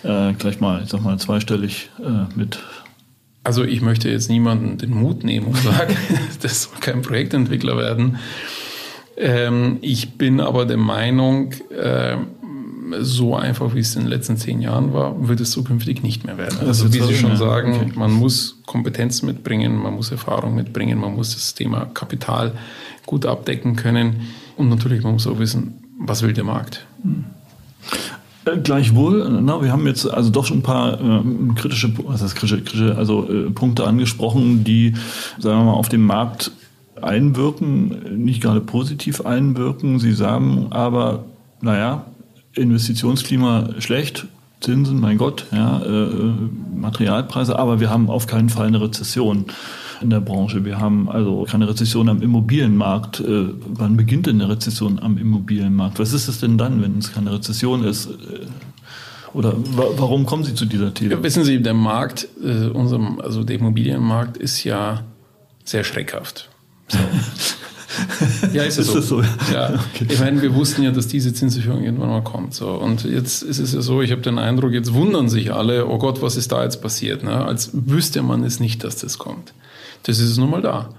äh, 0.04 0.32
gleich 0.34 0.60
mal, 0.60 0.82
ich 0.82 0.90
sag 0.90 1.02
mal, 1.02 1.18
zweistellig 1.18 1.90
äh, 2.00 2.36
mit. 2.36 2.60
Also 3.44 3.64
ich 3.64 3.80
möchte 3.80 4.08
jetzt 4.08 4.30
niemanden 4.30 4.78
den 4.78 4.90
Mut 4.90 5.24
nehmen 5.24 5.46
und 5.46 5.56
sagen, 5.56 5.96
das 6.42 6.64
soll 6.64 6.78
kein 6.80 7.02
Projektentwickler 7.02 7.76
werden. 7.76 8.18
Ähm, 9.16 9.78
ich 9.82 10.12
bin 10.16 10.40
aber 10.40 10.64
der 10.64 10.76
Meinung, 10.76 11.52
äh, 11.70 12.16
so 13.00 13.36
einfach 13.36 13.74
wie 13.74 13.80
es 13.80 13.94
in 13.96 14.02
den 14.02 14.10
letzten 14.10 14.36
zehn 14.36 14.60
Jahren 14.60 14.92
war, 14.92 15.28
wird 15.28 15.40
es 15.40 15.50
zukünftig 15.50 16.02
nicht 16.02 16.24
mehr 16.24 16.38
werden. 16.38 16.58
Also 16.66 16.92
wie 16.92 17.00
Sie 17.00 17.14
schon 17.14 17.36
sagen, 17.36 17.74
okay. 17.74 17.92
man 17.94 18.12
muss 18.12 18.60
Kompetenz 18.66 19.22
mitbringen, 19.22 19.76
man 19.76 19.94
muss 19.94 20.10
Erfahrung 20.10 20.54
mitbringen, 20.54 20.98
man 20.98 21.14
muss 21.14 21.34
das 21.34 21.54
Thema 21.54 21.86
Kapital 21.86 22.52
gut 23.06 23.26
abdecken 23.26 23.76
können 23.76 24.22
und 24.56 24.68
natürlich 24.68 25.02
man 25.02 25.12
muss 25.12 25.26
auch 25.26 25.38
wissen, 25.38 25.74
was 25.98 26.22
will 26.22 26.32
der 26.32 26.44
Markt. 26.44 26.86
Hm. 27.02 27.24
Äh, 28.44 28.58
gleichwohl, 28.58 29.40
na, 29.40 29.62
wir 29.62 29.70
haben 29.70 29.86
jetzt 29.86 30.06
also 30.06 30.30
doch 30.30 30.46
schon 30.46 30.58
ein 30.58 30.62
paar 30.62 31.00
äh, 31.00 31.22
kritische, 31.54 31.92
was 32.06 32.22
heißt 32.22 32.34
kritische, 32.34 32.62
kritische 32.62 32.96
also 32.96 33.28
äh, 33.28 33.50
Punkte 33.50 33.86
angesprochen, 33.86 34.64
die, 34.64 34.94
sagen 35.38 35.60
wir 35.60 35.64
mal, 35.66 35.74
auf 35.74 35.88
den 35.88 36.02
Markt 36.02 36.50
einwirken, 37.00 38.22
nicht 38.24 38.42
gerade 38.42 38.60
positiv 38.60 39.24
einwirken. 39.24 39.98
Sie 39.98 40.12
sagen 40.12 40.68
aber, 40.70 41.24
naja, 41.60 42.06
Investitionsklima 42.54 43.70
schlecht, 43.78 44.26
Zinsen, 44.60 45.00
mein 45.00 45.18
Gott, 45.18 45.46
ja, 45.52 45.82
äh, 45.82 46.08
Materialpreise, 46.76 47.58
aber 47.58 47.80
wir 47.80 47.90
haben 47.90 48.08
auf 48.10 48.26
keinen 48.26 48.48
Fall 48.48 48.68
eine 48.68 48.80
Rezession 48.80 49.46
in 50.00 50.10
der 50.10 50.20
Branche. 50.20 50.64
Wir 50.64 50.78
haben 50.78 51.08
also 51.08 51.46
keine 51.48 51.68
Rezession 51.68 52.08
am 52.08 52.22
Immobilienmarkt. 52.22 53.20
Äh, 53.20 53.46
wann 53.66 53.96
beginnt 53.96 54.26
denn 54.26 54.40
eine 54.40 54.50
Rezession 54.50 54.98
am 54.98 55.18
Immobilienmarkt? 55.18 55.98
Was 55.98 56.12
ist 56.12 56.28
es 56.28 56.40
denn 56.40 56.58
dann, 56.58 56.82
wenn 56.82 56.98
es 56.98 57.12
keine 57.12 57.32
Rezession 57.32 57.84
ist? 57.84 58.06
Äh, 58.06 58.46
oder 59.32 59.54
wa 59.56 59.84
warum 59.96 60.26
kommen 60.26 60.44
Sie 60.44 60.54
zu 60.54 60.66
dieser 60.66 60.92
These? 60.92 61.12
Ja, 61.12 61.22
wissen 61.22 61.44
Sie, 61.44 61.62
der 61.62 61.74
Markt, 61.74 62.28
äh, 62.42 62.66
unserem, 62.66 63.20
also 63.20 63.44
der 63.44 63.56
Immobilienmarkt 63.56 64.36
ist 64.36 64.62
ja 64.64 65.02
sehr 65.64 65.84
schreckhaft. 65.84 66.50
So. 66.88 66.98
Ja, 68.52 68.64
ist, 68.64 68.78
ist 68.78 68.88
so. 68.88 69.00
so? 69.00 69.22
Ja. 69.52 69.74
Okay. 69.94 70.06
Ich 70.08 70.20
meine, 70.20 70.42
wir 70.42 70.54
wussten 70.54 70.82
ja, 70.82 70.90
dass 70.90 71.08
diese 71.08 71.32
Zinserhöhung 71.32 71.82
irgendwann 71.84 72.10
mal 72.10 72.24
kommt. 72.24 72.54
So. 72.54 72.68
Und 72.70 73.04
jetzt 73.04 73.42
ist 73.42 73.58
es 73.58 73.72
ja 73.72 73.80
so, 73.80 74.02
ich 74.02 74.12
habe 74.12 74.22
den 74.22 74.38
Eindruck, 74.38 74.72
jetzt 74.72 74.92
wundern 74.92 75.28
sich 75.28 75.52
alle, 75.52 75.86
oh 75.86 75.98
Gott, 75.98 76.22
was 76.22 76.36
ist 76.36 76.52
da 76.52 76.62
jetzt 76.62 76.82
passiert? 76.82 77.22
Ne? 77.22 77.44
Als 77.44 77.70
wüsste 77.72 78.22
man 78.22 78.44
es 78.44 78.60
nicht, 78.60 78.84
dass 78.84 78.96
das 78.96 79.18
kommt. 79.18 79.54
Das 80.04 80.18
ist 80.18 80.36
nun 80.36 80.50
mal 80.50 80.62
da. 80.62 80.90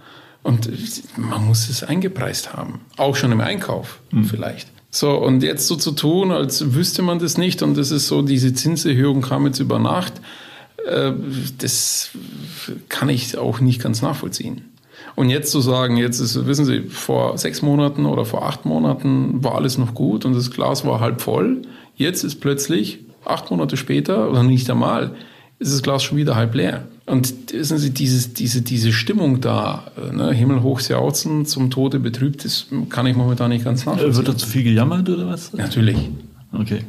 Und 0.44 0.70
man 1.18 1.46
muss 1.46 1.70
es 1.70 1.84
eingepreist 1.84 2.54
haben. 2.54 2.82
Auch 2.98 3.16
schon 3.16 3.32
im 3.32 3.42
Einkauf 3.42 4.00
mhm. 4.12 4.26
vielleicht. 4.26 4.68
So, 4.92 5.18
und 5.18 5.42
jetzt 5.42 5.68
so 5.68 5.76
zu 5.76 5.92
tun, 5.92 6.32
als 6.32 6.76
wüsste 6.76 7.02
man 7.02 7.18
das 7.18 7.38
nicht 7.38 7.64
und 7.64 7.78
das 7.78 7.90
ist 7.90 8.08
so, 8.08 8.22
diese 8.22 8.54
Zinserhöhung 8.54 9.22
kam 9.22 9.48
jetzt 9.48 9.60
über 9.60 9.80
Nacht, 9.80 10.14
äh, 10.86 11.14
das 11.58 12.10
kann 12.90 13.10
ich 13.10 13.38
auch 13.38 13.60
nicht 13.60 13.82
ganz 13.82 14.02
nachvollziehen. 14.02 14.73
Und 15.16 15.30
jetzt 15.30 15.52
zu 15.52 15.62
sagen, 15.62 15.98
jetzt 15.98 16.20
ist, 16.20 16.46
wissen 16.48 16.66
Sie, 16.66 16.82
vor 16.82 17.38
sechs 17.38 17.62
Monaten 17.62 18.06
oder 18.06 18.26
vor 18.26 18.46
acht 18.46 18.66
Monaten 18.66 19.44
war 19.44 19.56
alles 19.56 19.78
noch 19.78 19.94
gut 19.94 20.26
und 20.26 20.34
das 20.34 20.52
Glas 20.52 20.86
war 20.86 21.00
halb 21.00 21.22
voll. 21.22 21.62
Jetzt 21.96 22.24
ist 22.24 22.42
plötzlich, 22.42 23.00
acht 23.26 23.52
Monate 23.52 23.78
später, 23.78 24.30
oder 24.30 24.44
nicht 24.44 24.70
einmal, 24.70 25.16
ist 25.60 25.72
das 25.72 25.84
Glas 25.84 26.04
schon 26.04 26.18
wieder 26.18 26.36
halb 26.36 26.56
leer. 26.56 26.88
Und 27.06 27.54
wissen 27.54 27.78
Sie, 27.78 27.92
dieses, 27.92 28.34
diese, 28.34 28.62
diese 28.62 28.92
Stimmung 28.92 29.40
da, 29.42 29.92
ne, 30.12 30.32
himmelhoch 30.32 30.82
jauchzen, 30.82 31.46
zum 31.46 31.70
Tode 31.70 32.00
betrübt, 32.00 32.44
das 32.44 32.68
kann 32.90 33.06
ich 33.06 33.16
momentan 33.16 33.50
nicht 33.50 33.66
ganz 33.66 33.86
nachvollziehen. 33.86 34.16
Wird 34.16 34.28
da 34.28 34.38
zu 34.38 34.48
viel 34.48 34.64
gejammert 34.64 35.10
oder 35.10 35.28
was? 35.28 35.54
Natürlich. 35.54 36.10
Okay 36.54 36.84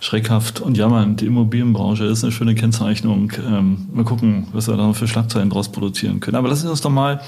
schreckhaft 0.00 0.60
und 0.60 0.76
jammernd. 0.76 1.20
Die 1.20 1.26
Immobilienbranche 1.26 2.04
ist 2.04 2.24
eine 2.24 2.32
schöne 2.32 2.54
Kennzeichnung. 2.54 3.32
Ähm, 3.46 3.88
mal 3.92 4.04
gucken, 4.04 4.48
was 4.52 4.68
wir 4.68 4.76
da 4.76 4.92
für 4.92 5.08
Schlagzeilen 5.08 5.50
draus 5.50 5.70
produzieren 5.70 6.20
können. 6.20 6.36
Aber 6.36 6.48
lassen 6.48 6.62
Sie 6.62 6.70
uns 6.70 6.80
doch 6.80 6.90
mal 6.90 7.20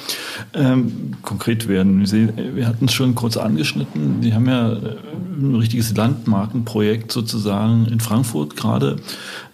ähm, 0.55 1.13
konkret 1.23 1.69
werden. 1.69 2.05
Sie, 2.07 2.29
wir 2.55 2.67
hatten 2.67 2.87
es 2.87 2.93
schon 2.93 3.15
kurz 3.15 3.37
angeschnitten. 3.37 4.23
Sie 4.23 4.35
haben 4.35 4.47
ja 4.47 4.73
äh, 4.73 4.97
ein 5.41 5.55
richtiges 5.55 5.95
Landmarkenprojekt 5.97 7.13
sozusagen 7.13 7.87
in 7.87 8.01
Frankfurt 8.01 8.57
gerade 8.57 8.97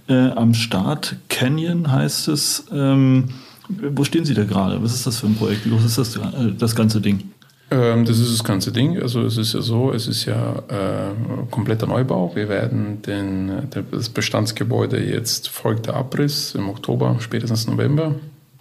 äh, 0.08 0.30
am 0.30 0.54
Start. 0.54 1.16
Canyon 1.28 1.90
heißt 1.90 2.28
es. 2.28 2.66
Ähm, 2.72 3.30
wo 3.68 4.04
stehen 4.04 4.24
Sie 4.24 4.34
da 4.34 4.44
gerade? 4.44 4.82
Was 4.82 4.94
ist 4.94 5.06
das 5.06 5.18
für 5.18 5.26
ein 5.26 5.34
Projekt? 5.34 5.66
Wie 5.66 5.70
groß 5.70 5.84
ist 5.84 5.98
das, 5.98 6.16
äh, 6.16 6.20
das 6.56 6.74
ganze 6.76 7.00
Ding? 7.00 7.30
Ähm, 7.70 8.04
das 8.04 8.18
ist 8.18 8.32
das 8.32 8.44
ganze 8.44 8.70
Ding. 8.72 9.00
Also 9.00 9.22
es 9.22 9.36
ist 9.36 9.54
ja 9.54 9.60
so, 9.60 9.92
es 9.92 10.06
ist 10.06 10.24
ja 10.24 10.62
äh, 10.68 11.50
kompletter 11.50 11.86
Neubau. 11.86 12.32
Wir 12.34 12.48
werden 12.48 13.02
den, 13.02 13.50
das 13.90 14.08
Bestandsgebäude 14.08 15.02
jetzt 15.02 15.48
folgt 15.48 15.86
der 15.86 15.94
Abriss 15.94 16.54
im 16.54 16.68
Oktober, 16.68 17.16
spätestens 17.20 17.66
November. 17.66 18.14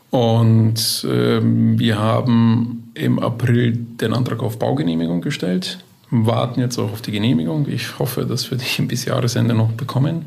Und 0.09 1.05
ähm, 1.09 1.77
wir 1.77 1.99
haben 1.99 2.91
im 2.93 3.19
April 3.19 3.73
den 3.73 4.13
Antrag 4.13 4.41
auf 4.41 4.57
Baugenehmigung 4.57 5.21
gestellt, 5.21 5.79
warten 6.09 6.61
jetzt 6.61 6.79
auch 6.79 6.91
auf 6.91 7.01
die 7.01 7.11
Genehmigung. 7.11 7.67
Ich 7.67 7.99
hoffe, 7.99 8.25
dass 8.25 8.49
wir 8.49 8.57
die 8.57 8.81
bis 8.87 9.05
Jahresende 9.05 9.53
noch 9.53 9.71
bekommen. 9.71 10.25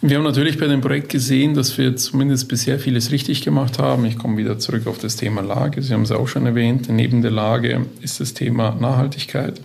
Wir 0.00 0.16
haben 0.16 0.24
natürlich 0.24 0.58
bei 0.58 0.68
dem 0.68 0.80
Projekt 0.80 1.08
gesehen, 1.08 1.54
dass 1.54 1.76
wir 1.76 1.96
zumindest 1.96 2.48
bisher 2.48 2.78
vieles 2.78 3.10
richtig 3.10 3.42
gemacht 3.42 3.80
haben. 3.80 4.04
Ich 4.04 4.16
komme 4.16 4.36
wieder 4.36 4.58
zurück 4.60 4.86
auf 4.86 4.98
das 4.98 5.16
Thema 5.16 5.40
Lage. 5.40 5.82
Sie 5.82 5.92
haben 5.92 6.02
es 6.02 6.12
auch 6.12 6.28
schon 6.28 6.46
erwähnt. 6.46 6.88
Neben 6.88 7.20
der 7.20 7.32
Lage 7.32 7.86
ist 8.00 8.20
das 8.20 8.32
Thema 8.32 8.76
Nachhaltigkeit 8.80 9.60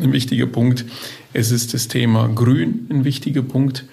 ein 0.00 0.12
wichtiger 0.12 0.46
Punkt. 0.46 0.84
Es 1.32 1.52
ist 1.52 1.74
das 1.74 1.86
Thema 1.86 2.28
Grün 2.28 2.86
ein 2.90 3.04
wichtiger 3.04 3.42
Punkt 3.42 3.84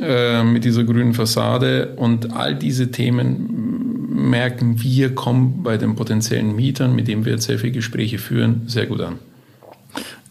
äh, 0.00 0.42
mit 0.42 0.64
dieser 0.64 0.82
grünen 0.82 1.14
Fassade. 1.14 1.94
Und 1.94 2.32
all 2.32 2.56
diese 2.56 2.90
Themen 2.90 4.28
merken 4.30 4.82
wir, 4.82 5.14
kommen 5.14 5.62
bei 5.62 5.76
den 5.76 5.94
potenziellen 5.94 6.56
Mietern, 6.56 6.94
mit 6.94 7.06
denen 7.06 7.24
wir 7.24 7.32
jetzt 7.32 7.46
sehr 7.46 7.60
viele 7.60 7.72
Gespräche 7.72 8.18
führen, 8.18 8.62
sehr 8.66 8.86
gut 8.86 9.00
an. 9.00 9.20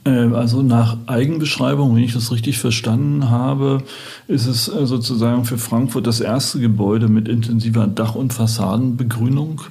Äh, 0.05 0.33
also 0.33 0.62
nach 0.62 0.97
Eigenbeschreibung, 1.07 1.95
wenn 1.95 2.03
ich 2.03 2.13
das 2.13 2.31
richtig 2.31 2.59
verstanden 2.59 3.29
habe, 3.29 3.83
ist 4.27 4.45
es 4.45 4.67
äh, 4.67 4.85
sozusagen 4.85 5.45
für 5.45 5.57
Frankfurt 5.57 6.07
das 6.07 6.21
erste 6.21 6.59
Gebäude 6.59 7.07
mit 7.07 7.27
intensiver 7.27 7.88
Dach- 7.88 8.15
und 8.15 8.31
Fassadenbegrünung. 8.31 9.62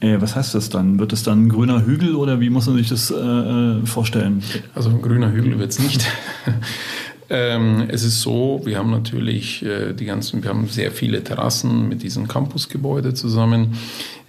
Äh, 0.00 0.20
was 0.20 0.34
heißt 0.34 0.54
das 0.54 0.70
dann? 0.70 0.98
Wird 0.98 1.12
es 1.12 1.22
dann 1.22 1.44
ein 1.44 1.48
grüner 1.48 1.84
Hügel 1.84 2.16
oder 2.16 2.40
wie 2.40 2.50
muss 2.50 2.66
man 2.66 2.76
sich 2.76 2.88
das 2.88 3.12
vorstellen? 3.84 4.42
Also 4.74 4.90
ein 4.90 5.02
grüner 5.02 5.30
Hügel 5.32 5.58
wird 5.58 5.70
es 5.70 5.78
nicht. 5.78 6.06
Ähm, 7.30 7.84
es 7.88 8.04
ist 8.04 8.20
so, 8.20 8.60
wir 8.64 8.76
haben 8.76 8.90
natürlich 8.90 9.64
die 9.64 10.04
ganzen, 10.04 10.42
wir 10.42 10.50
haben 10.50 10.66
sehr 10.66 10.90
viele 10.90 11.24
Terrassen 11.24 11.88
mit 11.88 12.02
diesem 12.02 12.28
Campusgebäude 12.28 13.14
zusammen. 13.14 13.78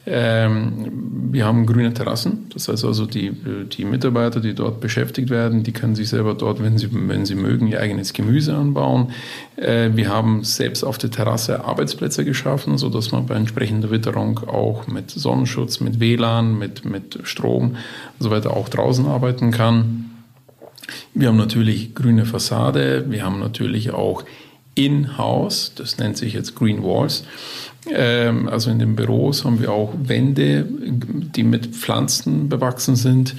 Ähm, 0.06 1.32
wir 1.32 1.46
haben 1.46 1.66
grüne 1.66 1.94
Terrassen, 1.94 2.48
das 2.54 2.68
heißt 2.68 2.84
also 2.84 3.06
die, 3.06 3.32
die 3.32 3.86
Mitarbeiter, 3.86 4.42
die 4.42 4.54
dort 4.54 4.82
beschäftigt 4.82 5.30
werden, 5.30 5.64
die 5.64 5.72
können 5.72 5.96
sich 5.96 6.10
selber 6.10 6.34
dort, 6.34 6.62
wenn 6.62 6.78
sie, 6.78 6.90
wenn 6.92 7.26
sie 7.26 7.36
mögen, 7.36 7.68
ihr 7.68 7.80
eigenes 7.80 8.12
Gemüse 8.12 8.54
anbauen. 8.54 9.12
Äh, 9.56 9.92
wir 9.94 10.10
haben 10.10 10.44
selbst 10.44 10.84
auf 10.84 10.98
der 10.98 11.10
Terrasse 11.10 11.64
Arbeitsplätze 11.64 12.26
geschaffen, 12.26 12.78
sodass 12.78 13.14
man 13.14 13.28
bei 13.28 13.36
entsprechender 13.36 13.92
Witterung 13.92 14.40
auch 14.40 14.88
mit 14.88 15.10
Sonnenschutz, 15.10 15.80
mit 15.80 16.02
WLAN, 16.02 16.58
mit, 16.58 16.84
mit 16.84 17.20
Strom 17.24 17.70
und 17.70 17.78
so 18.20 18.30
weiter 18.30 18.58
auch 18.58 18.68
draußen 18.68 19.06
arbeiten 19.06 19.52
kann. 19.52 20.12
Wir 21.14 21.30
haben 21.30 21.38
natürlich 21.38 21.96
grüne 21.96 22.26
Fassade, 22.26 23.06
wir 23.10 23.24
haben 23.24 23.40
natürlich 23.40 23.92
auch 23.92 24.26
in-house, 24.76 25.74
das 25.76 25.98
nennt 25.98 26.18
sich 26.18 26.34
jetzt 26.34 26.56
Green 26.56 26.84
Walls. 26.84 27.24
Ähm, 27.92 28.48
also 28.48 28.70
in 28.70 28.80
den 28.80 28.96
Büros 28.96 29.46
haben 29.46 29.60
wir 29.60 29.72
auch 29.72 29.94
Wände, 30.02 30.66
die 30.70 31.44
mit 31.44 31.68
Pflanzen 31.68 32.50
bewachsen 32.50 32.96
sind. 32.96 33.36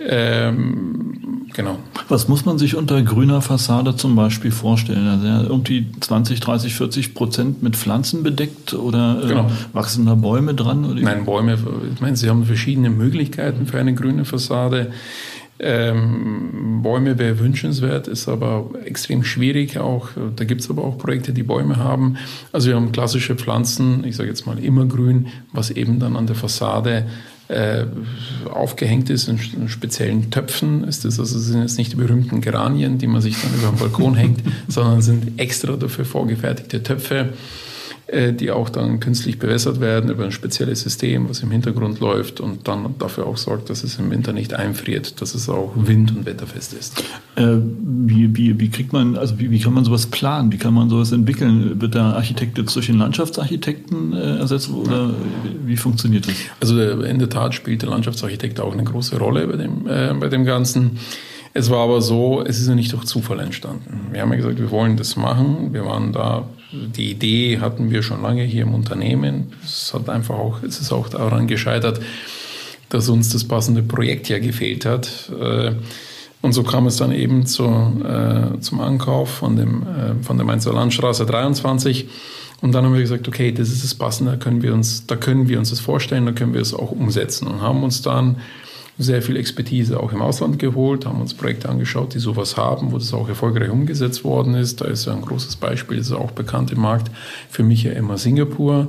Ähm, 0.00 1.48
genau. 1.54 1.78
Was 2.08 2.28
muss 2.28 2.44
man 2.44 2.56
sich 2.56 2.76
unter 2.76 3.02
grüner 3.02 3.42
Fassade 3.42 3.96
zum 3.96 4.14
Beispiel 4.14 4.52
vorstellen? 4.52 5.08
Also 5.08 5.26
ja, 5.26 5.42
irgendwie 5.42 5.86
20, 6.00 6.38
30, 6.38 6.74
40 6.74 7.14
Prozent 7.14 7.62
mit 7.62 7.76
Pflanzen 7.76 8.22
bedeckt 8.22 8.74
oder 8.74 9.20
äh, 9.24 9.28
genau. 9.28 9.50
wachsen 9.72 10.06
da 10.06 10.14
Bäume 10.14 10.54
dran? 10.54 10.84
Oder? 10.84 11.00
Nein, 11.00 11.24
Bäume, 11.24 11.58
ich 11.92 12.00
meine, 12.00 12.16
Sie 12.16 12.30
haben 12.30 12.44
verschiedene 12.44 12.90
Möglichkeiten 12.90 13.66
für 13.66 13.78
eine 13.78 13.94
grüne 13.94 14.24
Fassade. 14.24 14.92
Ähm, 15.60 16.80
Bäume 16.82 17.18
wäre 17.18 17.38
wünschenswert, 17.38 18.06
ist 18.06 18.28
aber 18.28 18.70
extrem 18.84 19.24
schwierig 19.24 19.78
auch. 19.78 20.10
Da 20.36 20.44
gibt 20.44 20.60
es 20.60 20.70
aber 20.70 20.84
auch 20.84 20.98
Projekte, 20.98 21.32
die 21.32 21.42
Bäume 21.42 21.76
haben. 21.76 22.16
Also 22.52 22.68
wir 22.68 22.76
haben 22.76 22.92
klassische 22.92 23.34
Pflanzen, 23.34 24.04
ich 24.04 24.16
sage 24.16 24.28
jetzt 24.28 24.46
mal 24.46 24.58
immergrün, 24.58 25.28
was 25.52 25.70
eben 25.70 25.98
dann 25.98 26.16
an 26.16 26.26
der 26.26 26.36
Fassade 26.36 27.06
äh, 27.48 27.86
aufgehängt 28.52 29.10
ist 29.10 29.28
in, 29.28 29.40
in, 29.56 29.68
speziellen 29.68 30.30
Töpfen. 30.30 30.84
Ist 30.84 31.04
das 31.04 31.18
also 31.18 31.38
sind 31.38 31.62
jetzt 31.62 31.78
nicht 31.78 31.92
die 31.92 31.96
berühmten 31.96 32.40
Geranien, 32.40 32.98
die 32.98 33.06
man 33.06 33.22
sich 33.22 33.40
dann 33.40 33.54
über 33.54 33.68
den 33.68 33.78
Balkon 33.78 34.14
hängt, 34.14 34.42
sondern 34.68 35.02
sind 35.02 35.40
extra 35.40 35.76
dafür 35.76 36.04
vorgefertigte 36.04 36.82
Töpfe 36.82 37.30
die 38.10 38.50
auch 38.50 38.70
dann 38.70 39.00
künstlich 39.00 39.38
bewässert 39.38 39.80
werden 39.80 40.08
über 40.08 40.24
ein 40.24 40.32
spezielles 40.32 40.80
System, 40.80 41.28
was 41.28 41.40
im 41.40 41.50
Hintergrund 41.50 42.00
läuft 42.00 42.40
und 42.40 42.66
dann 42.66 42.94
dafür 42.98 43.26
auch 43.26 43.36
sorgt, 43.36 43.68
dass 43.68 43.84
es 43.84 43.98
im 43.98 44.10
Winter 44.10 44.32
nicht 44.32 44.54
einfriert, 44.54 45.20
dass 45.20 45.34
es 45.34 45.48
auch 45.50 45.72
wind- 45.76 46.16
und 46.16 46.24
wetterfest 46.24 46.72
ist. 46.72 47.04
Äh, 47.36 47.56
wie, 47.58 48.34
wie, 48.34 48.58
wie 48.58 48.70
kriegt 48.70 48.94
man, 48.94 49.16
also 49.18 49.38
wie, 49.38 49.50
wie 49.50 49.60
kann 49.60 49.74
man 49.74 49.84
sowas 49.84 50.06
planen? 50.06 50.50
Wie 50.52 50.56
kann 50.56 50.72
man 50.72 50.88
sowas 50.88 51.12
entwickeln? 51.12 51.80
Wird 51.82 51.94
der 51.94 52.02
Architekt 52.02 52.56
jetzt 52.56 52.74
durch 52.74 52.86
den 52.86 52.96
Landschaftsarchitekten 52.96 54.14
äh, 54.14 54.38
ersetzt 54.38 54.70
oder 54.70 55.10
wie 55.66 55.76
funktioniert 55.76 56.26
das? 56.26 56.34
Also 56.60 56.80
in 56.80 57.18
der 57.18 57.28
Tat 57.28 57.54
spielt 57.54 57.82
der 57.82 57.90
Landschaftsarchitekt 57.90 58.58
auch 58.58 58.72
eine 58.72 58.84
große 58.84 59.18
Rolle 59.18 59.46
bei 59.46 59.56
dem, 59.56 59.86
äh, 59.86 60.14
bei 60.18 60.28
dem 60.28 60.46
Ganzen. 60.46 60.98
Es 61.52 61.70
war 61.70 61.80
aber 61.80 62.00
so, 62.00 62.42
es 62.42 62.58
ist 62.58 62.68
ja 62.68 62.74
nicht 62.74 62.92
durch 62.92 63.04
Zufall 63.04 63.40
entstanden. 63.40 64.08
Wir 64.12 64.22
haben 64.22 64.30
ja 64.30 64.36
gesagt, 64.36 64.58
wir 64.58 64.70
wollen 64.70 64.96
das 64.96 65.16
machen. 65.16 65.72
Wir 65.72 65.84
waren 65.84 66.12
da 66.12 66.46
die 66.72 67.10
Idee 67.10 67.60
hatten 67.60 67.90
wir 67.90 68.02
schon 68.02 68.22
lange 68.22 68.42
hier 68.42 68.62
im 68.62 68.74
Unternehmen. 68.74 69.52
Es 69.64 69.92
hat 69.94 70.08
einfach 70.08 70.36
auch, 70.36 70.62
es 70.62 70.80
ist 70.80 70.92
auch 70.92 71.08
daran 71.08 71.46
gescheitert, 71.46 72.00
dass 72.88 73.08
uns 73.08 73.30
das 73.30 73.44
passende 73.44 73.82
Projekt 73.82 74.28
ja 74.28 74.38
gefehlt 74.38 74.84
hat. 74.84 75.30
Äh, 75.40 75.72
und 76.40 76.52
so 76.52 76.62
kam 76.62 76.86
es 76.86 76.96
dann 76.96 77.12
eben 77.12 77.46
zu, 77.46 77.64
äh, 77.64 78.60
zum 78.60 78.80
Ankauf 78.80 79.30
von, 79.30 79.56
dem, 79.56 79.82
äh, 79.82 80.22
von 80.22 80.36
der 80.36 80.46
Mainzer 80.46 80.72
Landstraße 80.72 81.26
23. 81.26 82.08
Und 82.60 82.72
dann 82.72 82.84
haben 82.84 82.94
wir 82.94 83.00
gesagt, 83.00 83.26
okay, 83.28 83.52
das 83.52 83.70
ist 83.70 83.84
das 83.84 83.94
Passende, 83.94 84.32
da 84.32 84.36
können 84.36 84.62
wir 84.62 84.74
uns, 84.74 85.06
da 85.06 85.16
können 85.16 85.48
wir 85.48 85.58
uns 85.58 85.70
das 85.70 85.80
vorstellen, 85.80 86.26
da 86.26 86.32
können 86.32 86.54
wir 86.54 86.60
es 86.60 86.74
auch 86.74 86.90
umsetzen. 86.90 87.46
Und 87.48 87.62
haben 87.62 87.82
uns 87.82 88.02
dann 88.02 88.36
sehr 89.00 89.22
viel 89.22 89.36
Expertise 89.36 90.00
auch 90.00 90.12
im 90.12 90.20
Ausland 90.20 90.58
geholt, 90.58 91.06
haben 91.06 91.20
uns 91.20 91.32
Projekte 91.32 91.68
angeschaut, 91.68 92.14
die 92.14 92.18
sowas 92.18 92.56
haben, 92.56 92.90
wo 92.90 92.98
das 92.98 93.14
auch 93.14 93.28
erfolgreich 93.28 93.70
umgesetzt 93.70 94.24
worden 94.24 94.54
ist. 94.54 94.80
Da 94.80 94.86
ist 94.86 95.06
ja 95.06 95.14
ein 95.14 95.22
großes 95.22 95.56
Beispiel, 95.56 95.98
das 95.98 96.08
ist 96.08 96.12
auch 96.12 96.32
bekannt 96.32 96.72
im 96.72 96.80
Markt, 96.80 97.08
für 97.48 97.62
mich 97.62 97.84
ja 97.84 97.92
immer 97.92 98.18
Singapur. 98.18 98.84
Mhm. 98.84 98.88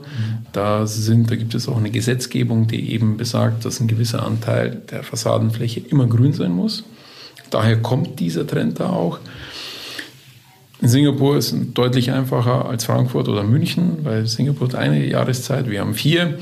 Da, 0.51 0.87
sind, 0.87 1.29
da 1.29 1.35
gibt 1.35 1.53
es 1.53 1.69
auch 1.69 1.77
eine 1.77 1.91
Gesetzgebung, 1.91 2.67
die 2.67 2.91
eben 2.91 3.17
besagt, 3.17 3.65
dass 3.65 3.79
ein 3.79 3.87
gewisser 3.87 4.25
Anteil 4.25 4.81
der 4.89 5.03
Fassadenfläche 5.03 5.79
immer 5.79 6.07
grün 6.07 6.33
sein 6.33 6.53
muss. 6.53 6.83
Daher 7.51 7.77
kommt 7.77 8.19
dieser 8.19 8.47
Trend 8.47 8.79
da 8.79 8.89
auch. 8.89 9.19
In 10.81 10.87
Singapur 10.87 11.37
ist 11.37 11.51
es 11.51 11.73
deutlich 11.73 12.11
einfacher 12.11 12.67
als 12.67 12.85
Frankfurt 12.85 13.27
oder 13.27 13.43
München, 13.43 13.99
weil 14.03 14.25
Singapur 14.25 14.69
hat 14.69 14.75
eine 14.75 15.05
Jahreszeit, 15.05 15.69
wir 15.69 15.81
haben 15.81 15.93
vier. 15.93 16.39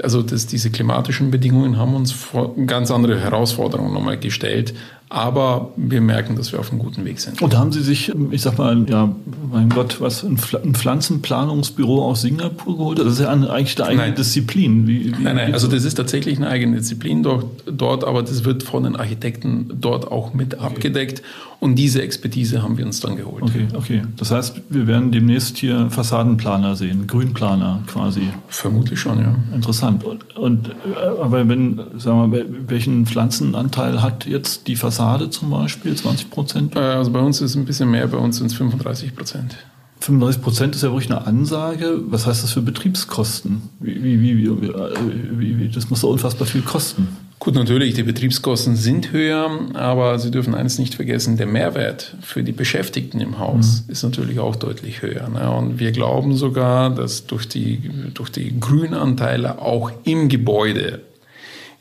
Also 0.00 0.22
das, 0.22 0.46
diese 0.46 0.70
klimatischen 0.70 1.30
Bedingungen 1.30 1.76
haben 1.76 1.94
uns 1.94 2.12
vor 2.12 2.54
ganz 2.66 2.90
andere 2.90 3.18
Herausforderungen 3.20 3.92
nochmal 3.92 4.18
gestellt, 4.18 4.74
aber 5.10 5.72
wir 5.76 6.02
merken, 6.02 6.36
dass 6.36 6.52
wir 6.52 6.60
auf 6.60 6.70
einem 6.70 6.80
guten 6.80 7.04
Weg 7.06 7.18
sind. 7.20 7.40
Und 7.40 7.54
da 7.54 7.58
haben 7.58 7.72
Sie 7.72 7.80
sich, 7.80 8.12
ich 8.30 8.42
sag 8.42 8.58
mal, 8.58 8.84
ja, 8.88 9.14
mein 9.50 9.70
Gott, 9.70 10.02
was, 10.02 10.22
ein 10.22 10.36
Pflanzenplanungsbüro 10.36 12.04
aus 12.04 12.20
Singapur 12.20 12.76
geholt? 12.76 12.98
Das 12.98 13.06
ist 13.14 13.20
ja 13.20 13.30
eigentlich 13.30 13.78
eine 13.78 13.88
eigene 13.88 14.02
nein. 14.08 14.14
Disziplin. 14.14 14.86
Wie, 14.86 15.16
wie, 15.16 15.22
nein, 15.22 15.36
nein, 15.36 15.54
also 15.54 15.66
das 15.66 15.84
ist 15.84 15.94
tatsächlich 15.94 16.36
eine 16.36 16.48
eigene 16.48 16.76
Disziplin 16.76 17.22
dort, 17.22 17.46
dort, 17.64 18.04
aber 18.04 18.22
das 18.22 18.44
wird 18.44 18.62
von 18.62 18.82
den 18.82 18.96
Architekten 18.96 19.70
dort 19.80 20.10
auch 20.12 20.34
mit 20.34 20.54
okay. 20.54 20.64
abgedeckt. 20.64 21.22
Und 21.60 21.74
diese 21.74 22.02
Expertise 22.02 22.62
haben 22.62 22.78
wir 22.78 22.86
uns 22.86 23.00
dann 23.00 23.16
geholt. 23.16 23.42
Okay, 23.42 23.66
okay. 23.74 24.02
Das 24.16 24.30
heißt, 24.30 24.60
wir 24.68 24.86
werden 24.86 25.10
demnächst 25.10 25.56
hier 25.58 25.90
Fassadenplaner 25.90 26.76
sehen, 26.76 27.08
Grünplaner 27.08 27.82
quasi. 27.88 28.28
Vermutlich 28.46 29.00
schon, 29.00 29.18
ja. 29.18 29.34
Interessant. 29.52 30.04
Und, 30.04 30.36
und 30.36 30.68
äh, 30.68 31.20
aber 31.20 31.48
wenn, 31.48 31.80
sagen 31.96 32.30
wir, 32.30 32.44
welchen 32.68 33.06
Pflanzenanteil 33.06 34.02
hat 34.02 34.24
jetzt 34.24 34.68
die 34.68 34.76
Fassade? 34.76 34.97
Fassade 34.98 35.30
zum 35.30 35.50
Beispiel, 35.50 35.94
20 35.94 36.30
Prozent? 36.30 36.76
Äh, 36.76 36.80
also 36.80 37.12
bei 37.12 37.20
uns 37.20 37.40
ist 37.40 37.52
es 37.52 37.56
ein 37.56 37.64
bisschen 37.64 37.90
mehr, 37.90 38.06
bei 38.08 38.18
uns 38.18 38.38
sind 38.38 38.46
es 38.46 38.54
35 38.54 39.14
Prozent. 39.14 39.56
35 40.00 40.42
Prozent 40.42 40.74
ist 40.74 40.82
ja 40.82 40.90
wirklich 40.90 41.10
eine 41.10 41.26
Ansage. 41.26 42.00
Was 42.06 42.26
heißt 42.26 42.42
das 42.42 42.52
für 42.52 42.62
Betriebskosten? 42.62 43.62
Wie, 43.80 44.02
wie, 44.02 44.36
wie, 44.36 45.58
wie, 45.58 45.68
das 45.68 45.90
muss 45.90 46.00
so 46.00 46.10
unfassbar 46.10 46.46
viel 46.46 46.62
kosten. 46.62 47.08
Gut, 47.38 47.54
natürlich, 47.54 47.94
die 47.94 48.02
Betriebskosten 48.02 48.74
sind 48.74 49.12
höher, 49.12 49.48
aber 49.74 50.18
Sie 50.18 50.32
dürfen 50.32 50.56
eines 50.56 50.78
nicht 50.78 50.96
vergessen, 50.96 51.36
der 51.36 51.46
Mehrwert 51.46 52.16
für 52.20 52.42
die 52.42 52.52
Beschäftigten 52.52 53.20
im 53.20 53.38
Haus 53.38 53.84
mhm. 53.86 53.92
ist 53.92 54.02
natürlich 54.02 54.40
auch 54.40 54.56
deutlich 54.56 55.02
höher. 55.02 55.28
Ne? 55.28 55.48
Und 55.50 55.78
wir 55.78 55.92
glauben 55.92 56.36
sogar, 56.36 56.90
dass 56.90 57.26
durch 57.26 57.48
die, 57.48 57.90
durch 58.14 58.30
die 58.30 58.58
Grünanteile 58.58 59.60
auch 59.60 59.92
im 60.02 60.28
Gebäude 60.28 61.02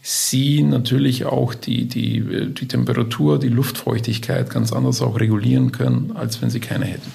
sie 0.07 0.63
natürlich 0.63 1.25
auch 1.25 1.53
die, 1.53 1.85
die, 1.85 2.53
die 2.53 2.67
Temperatur, 2.67 3.39
die 3.39 3.49
Luftfeuchtigkeit 3.49 4.49
ganz 4.49 4.71
anders 4.71 5.01
auch 5.01 5.19
regulieren 5.19 5.73
können, 5.73 6.13
als 6.15 6.41
wenn 6.41 6.49
sie 6.49 6.61
keine 6.61 6.85
hätten. 6.85 7.11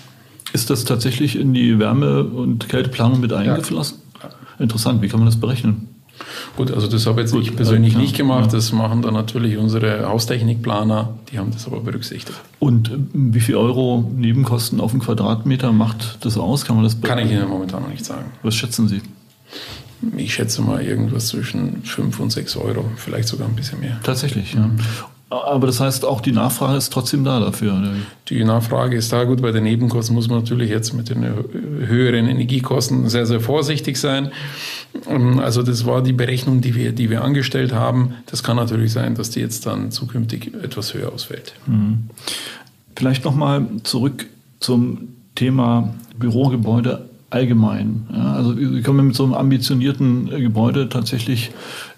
Ist 0.52 0.68
das 0.68 0.84
tatsächlich 0.84 1.38
in 1.38 1.54
die 1.54 1.78
Wärme- 1.78 2.24
und 2.24 2.68
Kälteplanung 2.68 3.20
mit 3.20 3.32
eingeflossen? 3.32 3.96
Ja. 4.22 4.28
Interessant, 4.58 5.00
wie 5.00 5.08
kann 5.08 5.20
man 5.20 5.26
das 5.26 5.40
berechnen? 5.40 5.88
Gut, 6.54 6.70
also 6.70 6.86
das 6.86 7.06
habe 7.06 7.22
jetzt 7.22 7.32
Gut, 7.32 7.40
ich 7.40 7.56
persönlich 7.56 7.94
äh, 7.94 7.98
nicht 7.98 8.14
gemacht. 8.14 8.52
Ja. 8.52 8.58
Das 8.58 8.72
machen 8.72 9.00
dann 9.00 9.14
natürlich 9.14 9.56
unsere 9.56 10.06
Haustechnikplaner. 10.06 11.14
Die 11.32 11.38
haben 11.38 11.50
das 11.50 11.66
aber 11.66 11.80
berücksichtigt. 11.80 12.38
Und 12.58 12.90
äh, 12.90 12.98
wie 13.14 13.40
viel 13.40 13.56
Euro 13.56 14.06
Nebenkosten 14.14 14.82
auf 14.82 14.90
den 14.90 15.00
Quadratmeter 15.00 15.72
macht 15.72 16.18
das 16.26 16.36
aus? 16.36 16.66
Kann 16.66 16.76
man 16.76 16.84
das? 16.84 17.00
Kann 17.00 17.18
ich 17.20 17.30
Ihnen 17.30 17.48
momentan 17.48 17.84
noch 17.84 17.88
nicht 17.88 18.04
sagen. 18.04 18.26
Was 18.42 18.54
schätzen 18.54 18.86
Sie? 18.86 19.00
Ich 20.16 20.34
schätze 20.34 20.62
mal 20.62 20.82
irgendwas 20.82 21.28
zwischen 21.28 21.82
5 21.84 22.20
und 22.20 22.30
6 22.30 22.56
Euro, 22.56 22.84
vielleicht 22.96 23.28
sogar 23.28 23.48
ein 23.48 23.56
bisschen 23.56 23.80
mehr. 23.80 24.00
Tatsächlich, 24.02 24.54
ja. 24.54 24.70
Aber 25.32 25.66
das 25.66 25.80
heißt, 25.80 26.04
auch 26.04 26.20
die 26.20 26.32
Nachfrage 26.32 26.76
ist 26.76 26.92
trotzdem 26.92 27.24
da 27.24 27.40
dafür. 27.40 27.72
Oder? 27.78 27.92
Die 28.28 28.44
Nachfrage 28.44 28.96
ist 28.96 29.12
da. 29.12 29.24
Gut, 29.24 29.40
bei 29.40 29.50
den 29.50 29.64
Nebenkosten 29.64 30.14
muss 30.14 30.28
man 30.28 30.40
natürlich 30.40 30.68
jetzt 30.68 30.92
mit 30.92 31.08
den 31.08 31.24
höheren 31.24 32.28
Energiekosten 32.28 33.08
sehr, 33.08 33.24
sehr 33.24 33.40
vorsichtig 33.40 33.96
sein. 33.96 34.30
Ähm, 35.08 35.38
also 35.38 35.62
das 35.62 35.86
war 35.86 36.02
die 36.02 36.12
Berechnung, 36.12 36.60
die 36.60 36.74
wir, 36.74 36.92
die 36.92 37.08
wir 37.08 37.24
angestellt 37.24 37.72
haben. 37.72 38.14
Das 38.26 38.42
kann 38.42 38.56
natürlich 38.56 38.92
sein, 38.92 39.14
dass 39.14 39.30
die 39.30 39.40
jetzt 39.40 39.64
dann 39.64 39.90
zukünftig 39.90 40.52
etwas 40.62 40.92
höher 40.92 41.10
ausfällt. 41.12 41.54
Mhm. 41.66 42.10
Vielleicht 42.94 43.24
nochmal 43.24 43.66
zurück 43.84 44.26
zum 44.60 45.08
Thema 45.34 45.94
Bürogebäude 46.18 47.08
allgemein. 47.32 48.06
Ja, 48.12 48.34
also 48.34 48.58
wir 48.58 48.82
kommen 48.82 49.06
mit 49.06 49.16
so 49.16 49.24
einem 49.24 49.34
ambitionierten 49.34 50.32
äh, 50.32 50.40
Gebäude 50.40 50.88
tatsächlich 50.88 51.50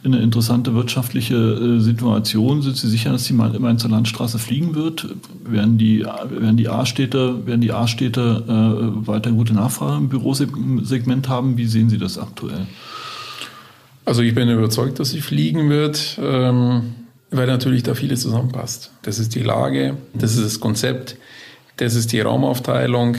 in 0.02 0.14
eine 0.14 0.22
interessante 0.22 0.74
wirtschaftliche 0.74 1.34
äh, 1.34 1.80
Situation. 1.80 2.62
Sind 2.62 2.76
Sie 2.76 2.88
sicher, 2.88 3.12
dass 3.12 3.24
die 3.24 3.32
Mainzer 3.32 3.88
Landstraße 3.88 4.38
fliegen 4.38 4.74
wird? 4.74 5.08
Werden 5.44 5.78
die, 5.78 6.04
werden 6.04 6.56
die 6.56 6.68
A-Städte, 6.68 7.46
werden 7.46 7.60
die 7.60 7.72
A-Städte 7.72 8.44
äh, 8.46 9.06
weiter 9.06 9.32
gute 9.32 9.54
Nachfrage 9.54 9.96
im 9.96 10.08
Bürosegment 10.08 11.28
haben? 11.28 11.56
Wie 11.56 11.66
sehen 11.66 11.90
Sie 11.90 11.98
das 11.98 12.18
aktuell? 12.18 12.66
Also 14.04 14.22
ich 14.22 14.34
bin 14.34 14.48
überzeugt, 14.48 14.98
dass 14.98 15.10
sie 15.10 15.22
fliegen 15.22 15.70
wird, 15.70 16.18
ähm, 16.22 16.94
weil 17.30 17.46
natürlich 17.46 17.82
da 17.82 17.94
vieles 17.94 18.20
zusammenpasst. 18.20 18.92
Das 19.02 19.18
ist 19.18 19.34
die 19.34 19.42
Lage, 19.42 19.96
das 20.12 20.36
ist 20.36 20.44
das 20.44 20.60
Konzept, 20.60 21.16
das 21.78 21.94
ist 21.94 22.12
die 22.12 22.20
Raumaufteilung. 22.20 23.16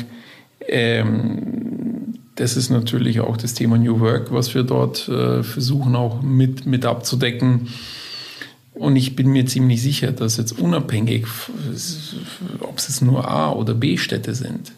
Ähm, 0.67 1.74
das 2.35 2.57
ist 2.57 2.69
natürlich 2.69 3.21
auch 3.21 3.37
das 3.37 3.53
Thema 3.53 3.77
New 3.77 3.99
Work, 4.01 4.31
was 4.31 4.53
wir 4.53 4.63
dort 4.63 5.07
äh, 5.07 5.41
versuchen 5.43 5.95
auch 5.95 6.21
mit, 6.21 6.65
mit 6.65 6.85
abzudecken. 6.85 7.69
Und 8.73 8.97
ich 8.97 9.15
bin 9.15 9.29
mir 9.29 9.45
ziemlich 9.45 9.81
sicher, 9.81 10.11
dass 10.11 10.35
jetzt 10.35 10.59
unabhängig, 10.59 11.25
ob 12.59 12.77
es 12.77 12.87
jetzt 12.87 13.01
nur 13.01 13.29
A- 13.29 13.53
oder 13.53 13.73
B-Städte 13.73 14.35
sind, 14.35 14.73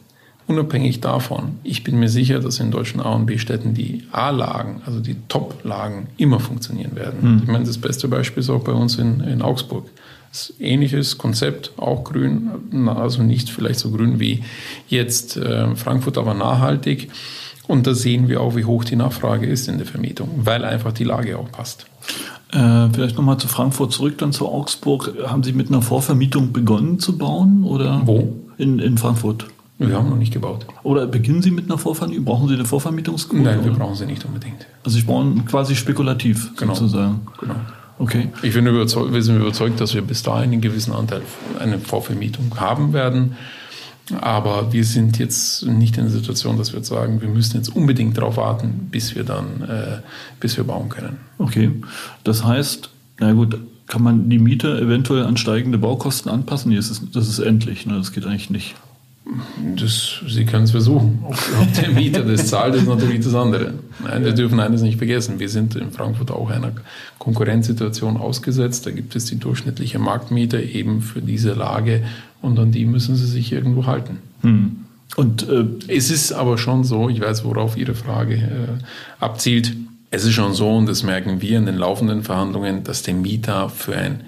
unabhängig 0.45 1.01
davon, 1.01 1.59
ich 1.63 1.83
bin 1.83 1.99
mir 1.99 2.09
sicher, 2.09 2.39
dass 2.39 2.59
in 2.59 2.69
deutschen 2.69 3.01
A- 3.01 3.15
und 3.15 3.25
B-Städten 3.25 3.73
die 3.73 4.03
A-Lagen, 4.11 4.81
also 4.85 4.99
die 4.99 5.15
Top-Lagen, 5.27 6.07
immer 6.17 6.39
funktionieren 6.39 6.95
werden. 6.95 7.33
Mhm. 7.35 7.41
Ich 7.43 7.47
meine, 7.47 7.65
das 7.65 7.79
beste 7.79 8.07
Beispiel 8.07 8.41
ist 8.41 8.51
auch 8.51 8.63
bei 8.63 8.71
uns 8.71 8.97
in, 8.97 9.21
in 9.21 9.41
Augsburg. 9.41 9.89
Ähnliches 10.59 11.17
Konzept, 11.17 11.71
auch 11.77 12.03
grün, 12.03 12.51
also 12.87 13.23
nicht 13.23 13.49
vielleicht 13.49 13.79
so 13.79 13.89
grün 13.89 14.19
wie 14.19 14.43
jetzt 14.87 15.37
äh, 15.37 15.75
Frankfurt, 15.75 16.19
aber 16.19 16.35
nachhaltig. 16.35 17.09
Und 17.67 17.85
da 17.85 17.93
sehen 17.93 18.29
wir 18.29 18.41
auch, 18.41 18.55
wie 18.55 18.65
hoch 18.65 18.83
die 18.85 18.95
Nachfrage 18.95 19.45
ist 19.45 19.67
in 19.67 19.77
der 19.77 19.85
Vermietung, 19.87 20.29
weil 20.43 20.63
einfach 20.63 20.93
die 20.93 21.03
Lage 21.03 21.37
auch 21.37 21.51
passt. 21.51 21.85
Äh, 22.53 22.89
vielleicht 22.93 23.17
nochmal 23.17 23.37
zu 23.37 23.47
Frankfurt 23.49 23.91
zurück, 23.91 24.17
dann 24.19 24.31
zu 24.31 24.47
Augsburg. 24.47 25.13
Haben 25.25 25.43
Sie 25.43 25.51
mit 25.51 25.67
einer 25.67 25.81
Vorvermietung 25.81 26.53
begonnen 26.53 26.99
zu 26.99 27.17
bauen? 27.17 27.63
Oder 27.65 28.01
Wo? 28.05 28.33
In, 28.57 28.79
in 28.79 28.97
Frankfurt. 28.97 29.47
Wir 29.79 29.93
haben 29.95 30.09
noch 30.09 30.17
nicht 30.17 30.33
gebaut. 30.33 30.65
Oder 30.81 31.05
beginnen 31.05 31.43
Sie 31.43 31.51
mit 31.51 31.65
einer 31.65 31.77
Vorvermietung? 31.77 32.25
Brauchen 32.25 32.47
Sie 32.47 32.55
eine 32.55 32.65
Vorvermietungsquote? 32.65 33.43
Nein, 33.43 33.63
wir 33.63 33.71
oder? 33.71 33.79
brauchen 33.79 33.95
sie 33.95 34.07
nicht 34.07 34.25
unbedingt. 34.25 34.65
Also 34.83 34.97
Sie 34.97 35.03
bauen 35.03 35.45
quasi 35.45 35.75
spekulativ 35.75 36.51
Genau. 36.55 36.73
sozusagen. 36.73 37.19
Genau. 37.39 37.53
Okay. 37.99 38.29
Ich 38.41 38.53
bin 38.55 38.65
überzeugt, 38.65 39.13
wir 39.13 39.21
sind 39.21 39.35
überzeugt, 39.39 39.79
dass 39.79 39.93
wir 39.93 40.01
bis 40.01 40.23
dahin 40.23 40.51
einen 40.51 40.61
gewissen 40.61 40.93
Anteil 40.93 41.21
eine 41.59 41.77
Vorvermietung 41.77 42.51
haben 42.59 42.93
werden. 42.93 43.35
Aber 44.21 44.71
wir 44.71 44.85
sind 44.85 45.19
jetzt 45.19 45.65
nicht 45.65 45.97
in 45.97 46.03
der 46.03 46.11
Situation, 46.11 46.57
dass 46.57 46.71
wir 46.71 46.77
jetzt 46.77 46.87
sagen, 46.87 47.21
wir 47.21 47.27
müssen 47.27 47.57
jetzt 47.57 47.69
unbedingt 47.69 48.17
darauf 48.17 48.37
warten, 48.37 48.87
bis 48.89 49.15
wir 49.15 49.23
dann, 49.23 49.61
äh, 49.63 50.01
bis 50.39 50.55
wir 50.55 50.63
bauen 50.63 50.89
können. 50.89 51.17
Okay. 51.37 51.71
Das 52.23 52.43
heißt, 52.43 52.89
na 53.19 53.33
gut, 53.33 53.59
kann 53.87 54.03
man 54.03 54.29
die 54.29 54.39
Miete 54.39 54.79
eventuell 54.79 55.23
an 55.23 55.37
steigende 55.37 55.77
Baukosten 55.77 56.31
anpassen? 56.31 56.69
Nee, 56.69 56.77
das 56.77 56.89
ist, 56.89 57.03
das 57.13 57.27
ist 57.27 57.39
endlich. 57.39 57.85
Ne? 57.85 57.95
Das 57.97 58.11
geht 58.11 58.25
eigentlich 58.25 58.49
nicht. 58.49 58.75
Das, 59.75 60.21
Sie 60.25 60.45
können 60.45 60.63
es 60.63 60.71
versuchen. 60.71 61.19
Ob, 61.23 61.35
ob 61.61 61.73
der 61.73 61.89
Mieter 61.89 62.23
das 62.23 62.47
zahlt, 62.47 62.75
ist 62.75 62.87
natürlich 62.87 63.25
das 63.25 63.35
andere. 63.35 63.73
Nein, 64.01 64.23
wir 64.23 64.31
dürfen 64.31 64.59
eines 64.59 64.81
nicht 64.81 64.97
vergessen. 64.97 65.39
Wir 65.39 65.49
sind 65.49 65.75
in 65.75 65.91
Frankfurt 65.91 66.31
auch 66.31 66.49
einer 66.49 66.71
Konkurrenzsituation 67.19 68.15
ausgesetzt. 68.15 68.85
Da 68.85 68.91
gibt 68.91 69.17
es 69.17 69.25
die 69.25 69.37
durchschnittliche 69.37 69.99
Marktmiete 69.99 70.61
eben 70.61 71.01
für 71.01 71.21
diese 71.21 71.53
Lage 71.53 72.03
und 72.41 72.59
an 72.59 72.71
die 72.71 72.85
müssen 72.85 73.15
Sie 73.15 73.27
sich 73.27 73.51
irgendwo 73.51 73.85
halten. 73.85 74.19
Hm. 74.41 74.85
Und 75.15 75.47
äh, 75.47 75.65
Es 75.87 76.11
ist 76.11 76.31
aber 76.31 76.57
schon 76.57 76.83
so, 76.83 77.09
ich 77.09 77.21
weiß, 77.21 77.43
worauf 77.43 77.77
Ihre 77.77 77.95
Frage 77.95 78.35
äh, 78.35 79.23
abzielt. 79.23 79.73
Es 80.11 80.23
ist 80.23 80.33
schon 80.33 80.53
so, 80.53 80.69
und 80.69 80.87
das 80.87 81.03
merken 81.03 81.41
wir 81.41 81.57
in 81.57 81.65
den 81.65 81.77
laufenden 81.77 82.23
Verhandlungen, 82.23 82.83
dass 82.83 83.03
der 83.03 83.13
Mieter 83.13 83.69
für 83.69 83.95
ein 83.95 84.21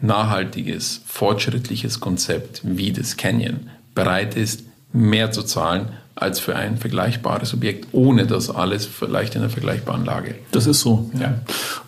nachhaltiges, 0.00 1.02
fortschrittliches 1.06 2.00
Konzept 2.00 2.62
wie 2.64 2.92
das 2.92 3.16
Canyon 3.16 3.68
bereit 3.94 4.34
ist, 4.36 4.64
mehr 4.92 5.30
zu 5.30 5.42
zahlen 5.42 5.88
als 6.14 6.38
für 6.38 6.54
ein 6.54 6.76
vergleichbares 6.76 7.54
Objekt, 7.54 7.88
ohne 7.92 8.26
das 8.26 8.50
alles 8.50 8.84
vielleicht 8.86 9.34
in 9.34 9.40
einer 9.40 9.50
vergleichbaren 9.50 10.04
Lage. 10.04 10.34
das 10.52 10.66
ist 10.66 10.80
so. 10.80 11.10
Ja. 11.18 11.40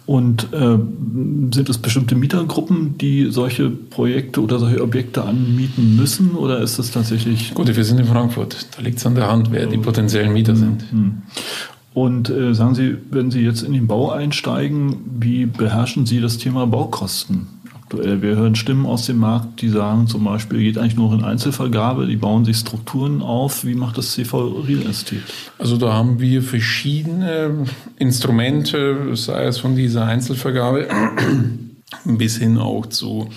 Und 0.07 0.53
äh, 0.53 0.79
sind 1.55 1.69
es 1.69 1.79
bestimmte 1.79 2.15
Mietergruppen, 2.15 2.99
die 2.99 3.31
solche 3.31 3.71
Projekte 3.71 4.41
oder 4.41 4.59
solche 4.59 4.83
Objekte 4.83 5.23
anmieten 5.23 5.97
müssen? 5.97 6.33
Oder 6.33 6.61
ist 6.61 6.79
es 6.79 6.91
tatsächlich 6.91 7.55
Gut, 7.55 7.75
wir 7.75 7.85
sind 7.85 8.01
in 8.01 8.07
Frankfurt. 8.07 8.67
Da 8.77 8.83
liegt 8.83 8.99
es 8.99 9.07
an 9.07 9.15
der 9.15 9.29
Hand, 9.29 9.53
wer 9.53 9.67
die 9.67 9.79
potenziellen 9.79 10.33
Mieter 10.33 10.57
sind. 10.57 10.85
Und 11.95 12.31
äh, 12.31 12.55
sagen 12.55 12.75
Sie, 12.75 12.97
wenn 13.11 13.31
Sie 13.31 13.41
jetzt 13.41 13.63
in 13.63 13.75
den 13.75 13.87
Bau 13.87 14.11
einsteigen, 14.11 14.97
wie 15.21 15.45
beherrschen 15.47 16.07
Sie 16.07 16.21
das 16.21 16.39
Thema 16.39 16.67
Baukosten 16.67 17.49
Wir 17.93 18.37
hören 18.37 18.55
Stimmen 18.55 18.87
aus 18.87 19.07
dem 19.07 19.19
Markt, 19.19 19.61
die 19.61 19.69
sagen 19.69 20.07
zum 20.07 20.25
Beispiel, 20.25 20.61
geht 20.61 20.79
eigentlich 20.79 20.97
nur 20.97 21.13
in 21.13 21.25
Einzelvergabe, 21.25 22.07
die 22.07 22.17
bauen 22.17 22.45
sich 22.45 22.57
Strukturen 22.57 23.23
auf. 23.23 23.65
Wie 23.65 23.75
macht 23.75 23.99
das 23.99 24.13
CV 24.13 24.63
Real 24.67 24.87
Estate? 24.89 25.23
Also 25.59 25.77
da 25.77 25.93
haben 25.93 26.21
wir 26.21 26.43
verschiedene 26.43 27.67
Instrumente, 27.99 29.15
sei 29.17 29.45
es 29.45 29.59
von 29.59 29.77
dieser 29.77 30.07
Einzelvergabe 30.07 30.89
bis 32.05 32.39
hin 32.39 32.59
auch 32.59 32.87
zu 32.87 33.29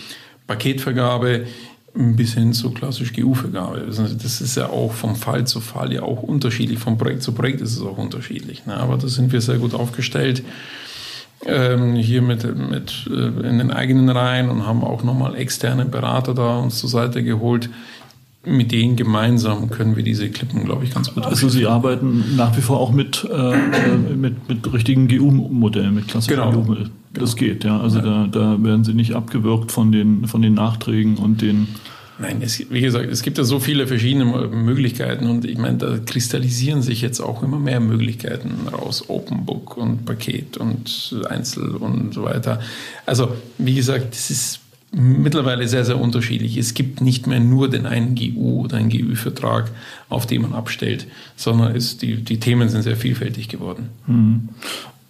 Paketvergabe, 0.48 1.46
bis 1.94 2.34
hin 2.34 2.54
zu 2.54 2.72
klassisch 2.72 3.14
GU-Vergabe. 3.14 3.84
Also 3.86 4.04
Das 4.04 4.42
ist 4.42 4.56
ja 4.56 4.70
auch 4.70 4.92
vom 4.92 5.16
Fall 5.16 5.48
zu 5.48 5.62
Fall 5.62 5.94
ja 5.94 6.04
auch 6.04 6.24
unterschiedlich. 6.24 6.80
Von 6.80 6.98
Projekt 6.98 7.24
zu 7.24 7.32
Projekt 7.32 7.62
ist 7.62 7.76
es 7.76 7.82
auch 7.82 7.98
unterschiedlich. 7.98 8.66
Ne? 8.66 8.76
Aber 8.76 8.98
da 8.98 9.08
sind 9.08 9.32
wir 9.32 9.42
sehr 9.42 9.58
gut 9.58 9.74
aufgestellt. 9.74 10.44
Ähm, 11.48 11.94
hier 11.96 12.22
mit, 12.22 12.44
mit 12.70 13.08
äh, 13.10 13.48
in 13.48 13.60
den 13.60 13.72
eigenen 13.72 14.10
Reihen 14.10 14.50
und 14.50 14.66
haben 14.66 14.84
auch 14.84 15.04
nochmal 15.04 15.36
externe 15.36 15.86
Berater 15.86 16.34
da 16.34 16.58
uns 16.58 16.80
zur 16.80 16.90
Seite 16.90 17.24
geholt. 17.24 17.70
Mit 18.48 18.72
denen 18.72 18.96
gemeinsam 18.96 19.72
können 19.72 19.96
wir 19.96 20.04
diese 20.04 20.30
Klippen, 20.30 20.66
glaube 20.66 20.84
ich, 20.84 20.94
ganz 20.94 21.14
gut 21.14 21.26
Also 21.26 21.50
Sie 21.50 21.66
arbeiten 21.66 22.36
nach 22.36 22.56
wie 22.56 22.62
vor 22.62 22.80
auch 22.80 22.92
mit, 22.92 23.28
äh, 23.32 23.56
mit, 24.16 24.48
mit 24.48 24.72
richtigen 24.74 25.08
GU-Modellen, 25.08 25.96
mit 25.96 26.08
klassischen 26.08 26.38
Genau. 26.38 26.52
GU-Modellen. 26.52 26.92
Das 27.14 27.36
geht, 27.36 27.64
ja. 27.64 27.80
Also 27.80 28.02
Da, 28.02 28.28
da 28.32 28.64
werden 28.64 28.84
Sie 28.84 28.94
nicht 28.94 29.14
abgewürgt 29.14 29.72
von 29.72 29.92
den, 29.92 30.28
von 30.28 30.42
den 30.44 30.54
Nachträgen 30.54 31.18
und 31.18 31.42
den 31.42 31.68
Nein, 32.18 32.42
es, 32.42 32.72
wie 32.72 32.82
gesagt, 32.82 33.12
es 33.12 33.24
gibt 33.24 33.38
ja 33.38 33.44
so 33.44 33.60
viele 33.60 33.88
verschiedene 33.88 34.24
Möglichkeiten 34.26 35.28
und 35.28 35.44
ich 35.44 35.58
meine, 35.58 35.78
da 35.78 35.98
kristallisieren 35.98 36.82
sich 36.82 37.02
jetzt 37.02 37.20
auch 37.20 37.44
immer 37.44 37.60
mehr 37.60 37.82
Möglichkeiten 37.82 38.68
raus. 38.72 39.10
Open 39.10 39.46
Book 39.46 39.76
und 39.76 40.06
Paket 40.06 40.56
und 40.58 41.16
Einzel 41.30 41.76
und 41.76 42.14
so 42.14 42.24
weiter. 42.24 42.62
Also, 43.06 43.36
wie 43.58 43.76
gesagt, 43.76 44.14
das 44.14 44.30
ist 44.30 44.60
mittlerweile 44.92 45.68
sehr, 45.68 45.84
sehr 45.84 46.00
unterschiedlich. 46.00 46.56
Es 46.58 46.74
gibt 46.74 47.02
nicht 47.02 47.28
mehr 47.28 47.42
nur 47.42 47.70
den 47.70 47.86
einen 47.86 48.16
GU 48.16 48.64
oder 48.64 48.78
einen 48.78 48.90
GU-Vertrag, 48.90 49.72
auf 50.08 50.26
den 50.26 50.44
man 50.44 50.54
abstellt, 50.54 51.08
sondern 51.36 51.76
es, 51.76 51.98
die, 51.98 52.24
die 52.24 52.40
Themen 52.40 52.70
sind 52.70 52.84
sehr 52.84 52.96
vielfältig 52.96 53.50
geworden. 53.50 53.90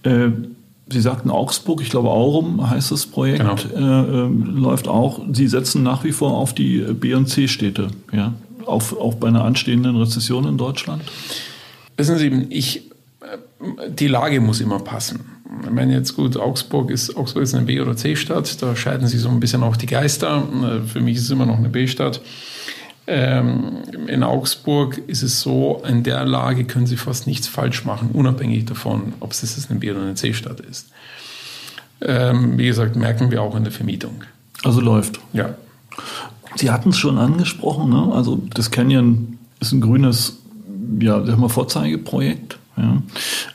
Äh, 0.03 0.31
Sie 0.87 1.01
sagten 1.01 1.31
Augsburg, 1.31 1.81
ich 1.81 1.89
glaube 1.89 2.09
Aurum 2.09 2.69
heißt 2.69 2.91
das 2.91 3.07
Projekt, 3.07 3.39
Genau. 3.39 3.55
äh, 3.75 3.79
ähm, 4.25 4.55
läuft 4.57 4.87
auch. 4.87 5.19
Sie 5.33 5.47
setzen 5.47 5.81
nach 5.81 6.03
wie 6.03 6.11
vor 6.11 6.33
auf 6.37 6.53
die 6.53 6.79
B- 6.79 7.15
und 7.15 7.27
C-Städte, 7.27 7.87
ja, 8.13 8.33
auf, 8.67 8.95
auch 8.99 9.15
bei 9.15 9.27
einer 9.27 9.43
anstehenden 9.43 9.95
Rezession 9.95 10.47
in 10.47 10.57
Deutschland. 10.57 11.01
Wissen 11.97 12.17
Sie, 12.19 12.27
ich, 12.49 12.91
äh, 13.21 13.89
die 13.89 14.07
Lage 14.07 14.39
muss 14.41 14.61
immer 14.61 14.79
passen. 14.79 15.21
Ich 15.63 15.71
meine 15.71 15.93
jetzt 15.93 16.15
gut, 16.15 16.37
Augsburg 16.37 16.91
ist, 16.91 17.15
Augsburg 17.17 17.43
ist 17.43 17.55
eine 17.55 17.65
B- 17.65 17.79
oder 17.81 17.95
C-Stadt, 17.95 18.61
da 18.61 18.75
scheiden 18.75 19.07
sich 19.07 19.21
so 19.21 19.29
ein 19.29 19.39
bisschen 19.39 19.63
auch 19.63 19.77
die 19.77 19.85
Geister. 19.87 20.43
Äh, 20.83 20.87
Für 20.87 20.99
mich 21.01 21.15
ist 21.17 21.23
es 21.23 21.29
immer 21.31 21.45
noch 21.47 21.57
eine 21.57 21.69
B-Stadt. 21.69 22.21
Ähm, 23.07 23.83
in 24.07 24.23
Augsburg 24.23 24.97
ist 25.07 25.21
es 25.21 25.41
so, 25.41 25.83
in 25.87 26.03
der 26.03 26.25
Lage 26.25 26.65
können 26.65 26.87
Sie 26.87 26.97
fast 26.97 27.27
nichts 27.27 27.47
falsch 27.47 27.85
machen, 27.85 28.09
unabhängig 28.13 28.65
davon, 28.65 29.13
ob 29.19 29.31
es 29.31 29.41
jetzt 29.41 29.69
eine 29.69 29.79
B- 29.79 29.91
oder 29.91 30.01
eine 30.01 30.15
C-Stadt 30.15 30.59
ist. 30.59 30.87
Ähm, 32.01 32.57
wie 32.57 32.65
gesagt, 32.65 32.95
merken 32.95 33.31
wir 33.31 33.41
auch 33.41 33.55
in 33.55 33.63
der 33.63 33.71
Vermietung. 33.71 34.23
Also 34.63 34.81
läuft. 34.81 35.19
Ja, 35.33 35.55
Sie 36.55 36.71
hatten 36.71 36.89
es 36.89 36.97
schon 36.97 37.17
angesprochen, 37.17 37.89
ne? 37.89 38.13
also 38.13 38.41
das 38.53 38.71
Canyon 38.71 39.37
ist 39.59 39.71
ein 39.71 39.81
grünes 39.81 40.37
ja, 40.99 41.25
sagen 41.25 41.41
wir, 41.41 41.49
Vorzeigeprojekt. 41.49 42.57
Ja. 42.77 43.01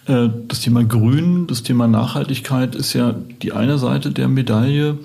Äh, 0.07 0.31
Das 0.49 0.61
Thema 0.61 0.85
Grün, 0.85 1.47
das 1.47 1.63
Thema 1.63 1.87
Nachhaltigkeit 1.87 2.75
ist 2.75 2.93
ja 2.93 3.15
die 3.43 3.53
eine 3.53 3.79
Seite 3.79 4.11
der 4.11 4.29
Medaille. 4.29 4.99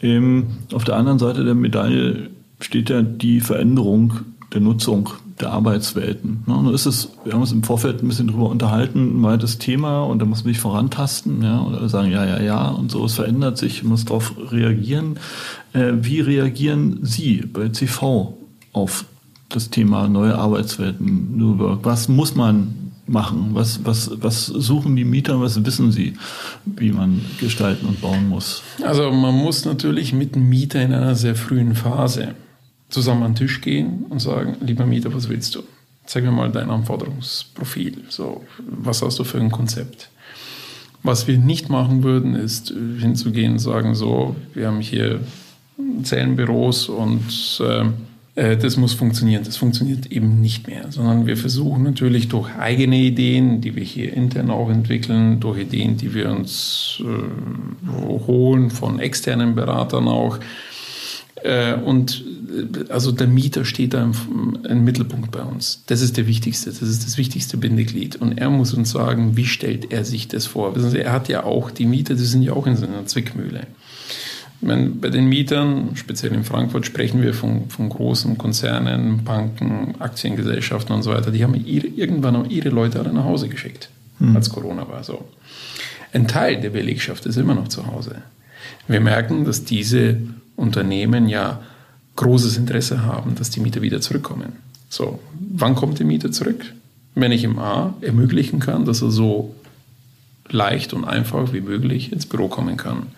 Ähm, 0.00 0.46
Auf 0.72 0.84
der 0.84 0.96
anderen 0.96 1.18
Seite 1.18 1.44
der 1.44 1.54
Medaille 1.54 2.30
steht 2.62 2.90
ja 2.90 3.02
die 3.02 3.40
Veränderung 3.40 4.14
der 4.52 4.60
Nutzung 4.60 5.10
der 5.40 5.50
Arbeitswelten. 5.50 6.44
Ne? 6.46 6.54
Nun 6.54 6.74
ist 6.74 6.86
es, 6.86 7.10
wir 7.24 7.32
haben 7.32 7.40
uns 7.40 7.52
im 7.52 7.62
Vorfeld 7.62 8.02
ein 8.02 8.08
bisschen 8.08 8.28
drüber 8.28 8.48
unterhalten, 8.48 9.20
ein 9.20 9.22
weites 9.22 9.58
Thema 9.58 10.02
und 10.02 10.20
da 10.20 10.24
muss 10.24 10.44
man 10.44 10.52
sich 10.52 10.60
vorantasten, 10.60 11.42
ja, 11.42 11.62
oder 11.62 11.88
sagen, 11.88 12.10
ja, 12.10 12.24
ja, 12.24 12.40
ja, 12.40 12.68
und 12.68 12.90
so, 12.90 13.04
es 13.04 13.14
verändert 13.14 13.58
sich, 13.58 13.82
muss 13.82 14.04
darauf 14.04 14.34
reagieren. 14.50 15.18
Äh, 15.72 15.92
Wie 16.00 16.20
reagieren 16.20 17.00
Sie 17.02 17.38
bei 17.52 17.68
CV 17.70 18.36
auf 18.72 19.04
das 19.48 19.70
Thema 19.70 20.08
neue 20.08 20.36
Arbeitswelten, 20.36 21.36
New 21.36 21.58
Work? 21.58 21.80
Was 21.82 22.08
muss 22.08 22.34
man 22.34 22.74
machen? 23.06 23.50
Was, 23.52 23.84
was, 23.84 24.10
was 24.20 24.46
suchen 24.46 24.96
die 24.96 25.04
Mieter? 25.04 25.40
Was 25.40 25.64
wissen 25.64 25.92
sie, 25.92 26.14
wie 26.64 26.92
man 26.92 27.20
gestalten 27.40 27.86
und 27.86 28.00
bauen 28.00 28.28
muss? 28.28 28.62
Also 28.82 29.10
man 29.10 29.34
muss 29.34 29.64
natürlich 29.64 30.12
mit 30.12 30.34
dem 30.34 30.48
Mieter 30.48 30.80
in 30.80 30.92
einer 30.92 31.14
sehr 31.14 31.34
frühen 31.34 31.74
Phase 31.74 32.34
zusammen 32.92 33.22
an 33.22 33.32
den 33.32 33.36
Tisch 33.36 33.60
gehen 33.60 34.04
und 34.08 34.20
sagen, 34.20 34.56
lieber 34.60 34.86
Mieter, 34.86 35.12
was 35.12 35.28
willst 35.28 35.54
du? 35.54 35.62
Zeig 36.04 36.24
mir 36.24 36.30
mal 36.30 36.50
dein 36.50 36.70
Anforderungsprofil. 36.70 38.04
So, 38.08 38.44
was 38.66 39.02
hast 39.02 39.18
du 39.18 39.24
für 39.24 39.38
ein 39.38 39.50
Konzept? 39.50 40.10
Was 41.02 41.26
wir 41.26 41.38
nicht 41.38 41.68
machen 41.68 42.02
würden, 42.02 42.34
ist 42.34 42.68
hinzugehen 42.68 43.52
und 43.52 43.58
sagen, 43.58 43.94
so, 43.94 44.36
wir 44.54 44.68
haben 44.68 44.80
hier 44.80 45.20
zehn 46.02 46.36
Büros 46.36 46.88
und 46.88 47.60
äh, 47.60 47.84
äh, 48.34 48.56
das 48.56 48.76
muss 48.76 48.94
funktionieren. 48.94 49.44
Das 49.44 49.56
funktioniert 49.56 50.06
eben 50.12 50.40
nicht 50.40 50.66
mehr, 50.66 50.90
sondern 50.90 51.26
wir 51.26 51.36
versuchen 51.36 51.82
natürlich 51.82 52.28
durch 52.28 52.54
eigene 52.56 52.96
Ideen, 52.96 53.60
die 53.60 53.74
wir 53.74 53.82
hier 53.82 54.12
intern 54.12 54.50
auch 54.50 54.70
entwickeln, 54.70 55.40
durch 55.40 55.60
Ideen, 55.60 55.96
die 55.96 56.14
wir 56.14 56.30
uns 56.30 57.02
äh, 57.02 58.26
holen 58.26 58.70
von 58.70 59.00
externen 59.00 59.54
Beratern 59.54 60.08
auch. 60.08 60.38
Äh, 61.42 61.74
und 61.74 62.24
äh, 62.48 62.92
also 62.92 63.12
der 63.12 63.26
Mieter 63.26 63.64
steht 63.64 63.94
da 63.94 64.02
im, 64.02 64.58
im 64.68 64.84
Mittelpunkt 64.84 65.30
bei 65.30 65.42
uns. 65.42 65.82
Das 65.86 66.00
ist 66.00 66.16
der 66.16 66.26
wichtigste, 66.26 66.70
das 66.70 66.82
ist 66.82 67.04
das 67.04 67.18
wichtigste 67.18 67.56
Bindeglied. 67.56 68.16
Und 68.16 68.38
er 68.38 68.50
muss 68.50 68.74
uns 68.74 68.90
sagen, 68.90 69.36
wie 69.36 69.46
stellt 69.46 69.92
er 69.92 70.04
sich 70.04 70.28
das 70.28 70.46
vor? 70.46 70.78
Sie, 70.78 70.98
er 70.98 71.12
hat 71.12 71.28
ja 71.28 71.44
auch, 71.44 71.70
die 71.70 71.86
Mieter, 71.86 72.14
die 72.14 72.24
sind 72.24 72.42
ja 72.42 72.52
auch 72.52 72.66
in 72.66 72.76
seiner 72.76 73.06
Zwickmühle. 73.06 73.66
Wenn 74.60 75.00
bei 75.00 75.10
den 75.10 75.26
Mietern, 75.26 75.90
speziell 75.94 76.32
in 76.32 76.44
Frankfurt, 76.44 76.86
sprechen 76.86 77.20
wir 77.20 77.34
von, 77.34 77.68
von 77.68 77.88
großen 77.88 78.38
Konzernen, 78.38 79.24
Banken, 79.24 79.96
Aktiengesellschaften 79.98 80.94
und 80.94 81.02
so 81.02 81.10
weiter. 81.10 81.32
Die 81.32 81.42
haben 81.42 81.54
ihre, 81.54 81.88
irgendwann 81.88 82.36
auch 82.36 82.48
ihre 82.48 82.68
Leute 82.68 83.00
alle 83.00 83.12
nach 83.12 83.24
Hause 83.24 83.48
geschickt, 83.48 83.90
mhm. 84.20 84.36
als 84.36 84.50
Corona 84.50 84.88
war 84.88 85.02
so. 85.02 85.24
Ein 86.12 86.28
Teil 86.28 86.60
der 86.60 86.70
Belegschaft 86.70 87.26
ist 87.26 87.36
immer 87.36 87.56
noch 87.56 87.68
zu 87.68 87.88
Hause. 87.88 88.22
Wir 88.86 89.00
merken, 89.00 89.44
dass 89.44 89.64
diese 89.64 90.18
Unternehmen 90.62 91.28
ja 91.28 91.60
großes 92.16 92.56
Interesse 92.56 93.02
haben, 93.02 93.34
dass 93.34 93.50
die 93.50 93.60
Mieter 93.60 93.82
wieder 93.82 94.00
zurückkommen. 94.00 94.52
So, 94.88 95.18
wann 95.54 95.74
kommt 95.74 95.98
der 95.98 96.06
Mieter 96.06 96.30
zurück? 96.30 96.64
Wenn 97.14 97.32
ich 97.32 97.44
ihm 97.44 97.58
A 97.58 97.94
ermöglichen 98.00 98.60
kann, 98.60 98.84
dass 98.84 99.02
er 99.02 99.10
so 99.10 99.54
leicht 100.52 100.92
und 100.92 101.04
einfach 101.04 101.52
wie 101.52 101.60
möglich 101.60 102.12
ins 102.12 102.26
Büro 102.26 102.48
kommen 102.48 102.76
kann. 102.76 103.08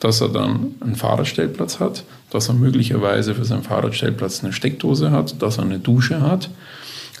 Dass 0.00 0.20
er 0.20 0.28
dann 0.28 0.74
einen 0.80 0.94
Fahrradstellplatz 0.96 1.80
hat, 1.80 2.04
dass 2.30 2.48
er 2.48 2.54
möglicherweise 2.54 3.34
für 3.34 3.44
seinen 3.44 3.62
Fahrradstellplatz 3.62 4.44
eine 4.44 4.52
Steckdose 4.52 5.10
hat, 5.10 5.40
dass 5.40 5.58
er 5.58 5.64
eine 5.64 5.78
Dusche 5.78 6.20
hat, 6.20 6.50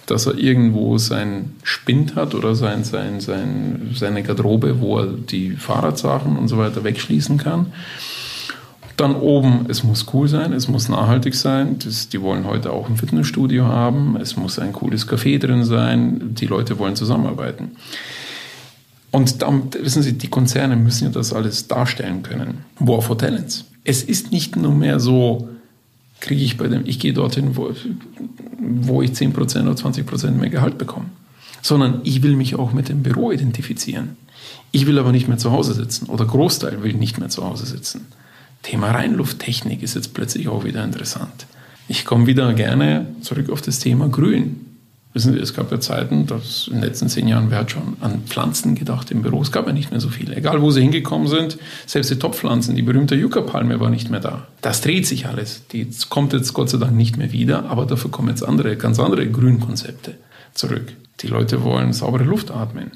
dass 0.06 0.26
er 0.26 0.36
irgendwo 0.36 0.98
seinen 0.98 1.56
Spind 1.62 2.14
hat 2.14 2.34
oder 2.34 2.54
sein, 2.54 2.84
sein, 2.84 3.20
sein, 3.20 3.94
seine 3.94 4.22
Garderobe, 4.22 4.80
wo 4.80 4.98
er 4.98 5.06
die 5.06 5.52
Fahrradsachen 5.52 6.36
und 6.36 6.48
so 6.48 6.58
weiter 6.58 6.84
wegschließen 6.84 7.38
kann. 7.38 7.72
Dann 8.96 9.14
oben, 9.14 9.66
es 9.68 9.84
muss 9.84 10.06
cool 10.14 10.26
sein, 10.26 10.54
es 10.54 10.68
muss 10.68 10.88
nachhaltig 10.88 11.34
sein. 11.34 11.78
Das, 11.84 12.08
die 12.08 12.22
wollen 12.22 12.46
heute 12.46 12.72
auch 12.72 12.88
ein 12.88 12.96
Fitnessstudio 12.96 13.66
haben. 13.66 14.16
Es 14.16 14.36
muss 14.36 14.58
ein 14.58 14.72
cooles 14.72 15.06
Café 15.06 15.38
drin 15.38 15.64
sein. 15.64 16.34
Die 16.34 16.46
Leute 16.46 16.78
wollen 16.78 16.96
zusammenarbeiten. 16.96 17.72
Und 19.10 19.42
dann, 19.42 19.68
wissen 19.80 20.02
Sie, 20.02 20.14
die 20.14 20.28
Konzerne 20.28 20.76
müssen 20.76 21.04
ja 21.04 21.10
das 21.10 21.32
alles 21.32 21.68
darstellen 21.68 22.22
können. 22.22 22.64
War 22.78 23.02
for 23.02 23.18
Talents. 23.18 23.64
Es 23.84 24.02
ist 24.02 24.32
nicht 24.32 24.56
nur 24.56 24.74
mehr 24.74 24.98
so, 24.98 25.48
kriege 26.20 26.42
ich 26.42 26.56
bei 26.56 26.68
dem, 26.68 26.86
ich 26.86 26.98
gehe 26.98 27.12
dorthin, 27.12 27.56
wo, 27.56 27.70
wo 28.58 29.02
ich 29.02 29.12
10% 29.12 29.32
oder 29.62 29.72
20% 29.72 30.30
mehr 30.32 30.50
Gehalt 30.50 30.78
bekomme. 30.78 31.06
Sondern 31.62 32.00
ich 32.04 32.22
will 32.22 32.34
mich 32.34 32.56
auch 32.56 32.72
mit 32.72 32.88
dem 32.88 33.02
Büro 33.02 33.30
identifizieren. 33.30 34.16
Ich 34.72 34.86
will 34.86 34.98
aber 34.98 35.12
nicht 35.12 35.28
mehr 35.28 35.38
zu 35.38 35.50
Hause 35.50 35.74
sitzen 35.74 36.06
oder 36.06 36.24
Großteil 36.24 36.82
will 36.82 36.94
nicht 36.94 37.18
mehr 37.18 37.28
zu 37.28 37.44
Hause 37.44 37.66
sitzen. 37.66 38.06
Thema 38.66 38.90
Reinlufttechnik 38.90 39.80
ist 39.84 39.94
jetzt 39.94 40.12
plötzlich 40.12 40.48
auch 40.48 40.64
wieder 40.64 40.82
interessant. 40.82 41.46
Ich 41.86 42.04
komme 42.04 42.26
wieder 42.26 42.52
gerne 42.52 43.06
zurück 43.20 43.48
auf 43.50 43.62
das 43.62 43.78
Thema 43.78 44.08
Grün. 44.08 44.60
Wissen 45.12 45.34
Sie, 45.34 45.38
es 45.38 45.54
gab 45.54 45.70
ja 45.70 45.78
Zeiten, 45.78 46.26
dass 46.26 46.66
in 46.66 46.74
den 46.74 46.82
letzten 46.82 47.08
zehn 47.08 47.28
Jahren, 47.28 47.48
wer 47.50 47.58
hat 47.58 47.70
schon 47.70 47.96
an 48.00 48.22
Pflanzen 48.26 48.74
gedacht 48.74 49.12
im 49.12 49.22
Büro? 49.22 49.40
Es 49.40 49.52
gab 49.52 49.68
ja 49.68 49.72
nicht 49.72 49.92
mehr 49.92 50.00
so 50.00 50.08
viele. 50.08 50.34
Egal, 50.34 50.62
wo 50.62 50.72
sie 50.72 50.82
hingekommen 50.82 51.28
sind, 51.28 51.58
selbst 51.86 52.10
die 52.10 52.18
Topfpflanzen, 52.18 52.74
die 52.74 52.82
berühmte 52.82 53.14
Yucca-Palme 53.14 53.78
war 53.78 53.88
nicht 53.88 54.10
mehr 54.10 54.18
da. 54.18 54.48
Das 54.62 54.80
dreht 54.80 55.06
sich 55.06 55.26
alles. 55.26 55.62
Die 55.70 55.88
kommt 56.10 56.32
jetzt 56.32 56.52
Gott 56.52 56.68
sei 56.68 56.78
Dank 56.78 56.92
nicht 56.92 57.16
mehr 57.16 57.30
wieder, 57.30 57.66
aber 57.66 57.86
dafür 57.86 58.10
kommen 58.10 58.30
jetzt 58.30 58.42
andere, 58.42 58.76
ganz 58.76 58.98
andere 58.98 59.28
Grünkonzepte 59.28 60.14
zurück. 60.54 60.92
Die 61.20 61.28
Leute 61.28 61.62
wollen 61.62 61.92
saubere 61.92 62.24
Luft 62.24 62.50
atmen. 62.50 62.90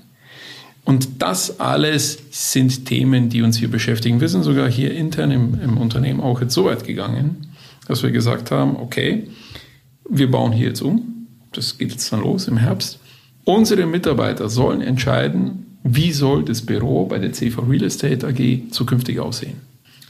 Und 0.84 1.22
das 1.22 1.60
alles 1.60 2.18
sind 2.30 2.86
Themen, 2.86 3.28
die 3.28 3.42
uns 3.42 3.56
hier 3.58 3.70
beschäftigen. 3.70 4.20
Wir 4.20 4.28
sind 4.28 4.42
sogar 4.42 4.68
hier 4.68 4.94
intern 4.94 5.30
im, 5.30 5.60
im 5.60 5.76
Unternehmen 5.78 6.20
auch 6.20 6.40
jetzt 6.40 6.54
so 6.54 6.64
weit 6.64 6.84
gegangen, 6.84 7.48
dass 7.86 8.02
wir 8.02 8.10
gesagt 8.10 8.50
haben, 8.50 8.76
okay, 8.76 9.28
wir 10.08 10.30
bauen 10.30 10.52
hier 10.52 10.68
jetzt 10.68 10.82
um 10.82 11.20
das 11.52 11.78
geht 11.78 11.90
jetzt 11.90 12.12
dann 12.12 12.20
los 12.20 12.48
im 12.48 12.56
Herbst. 12.56 12.98
Unsere 13.44 13.86
Mitarbeiter 13.86 14.48
sollen 14.48 14.80
entscheiden, 14.80 15.78
wie 15.82 16.12
soll 16.12 16.44
das 16.44 16.62
Büro 16.62 17.06
bei 17.06 17.18
der 17.18 17.32
CV 17.32 17.62
Real 17.62 17.84
Estate 17.84 18.26
AG 18.26 18.70
zukünftig 18.70 19.18
aussehen. 19.18 19.60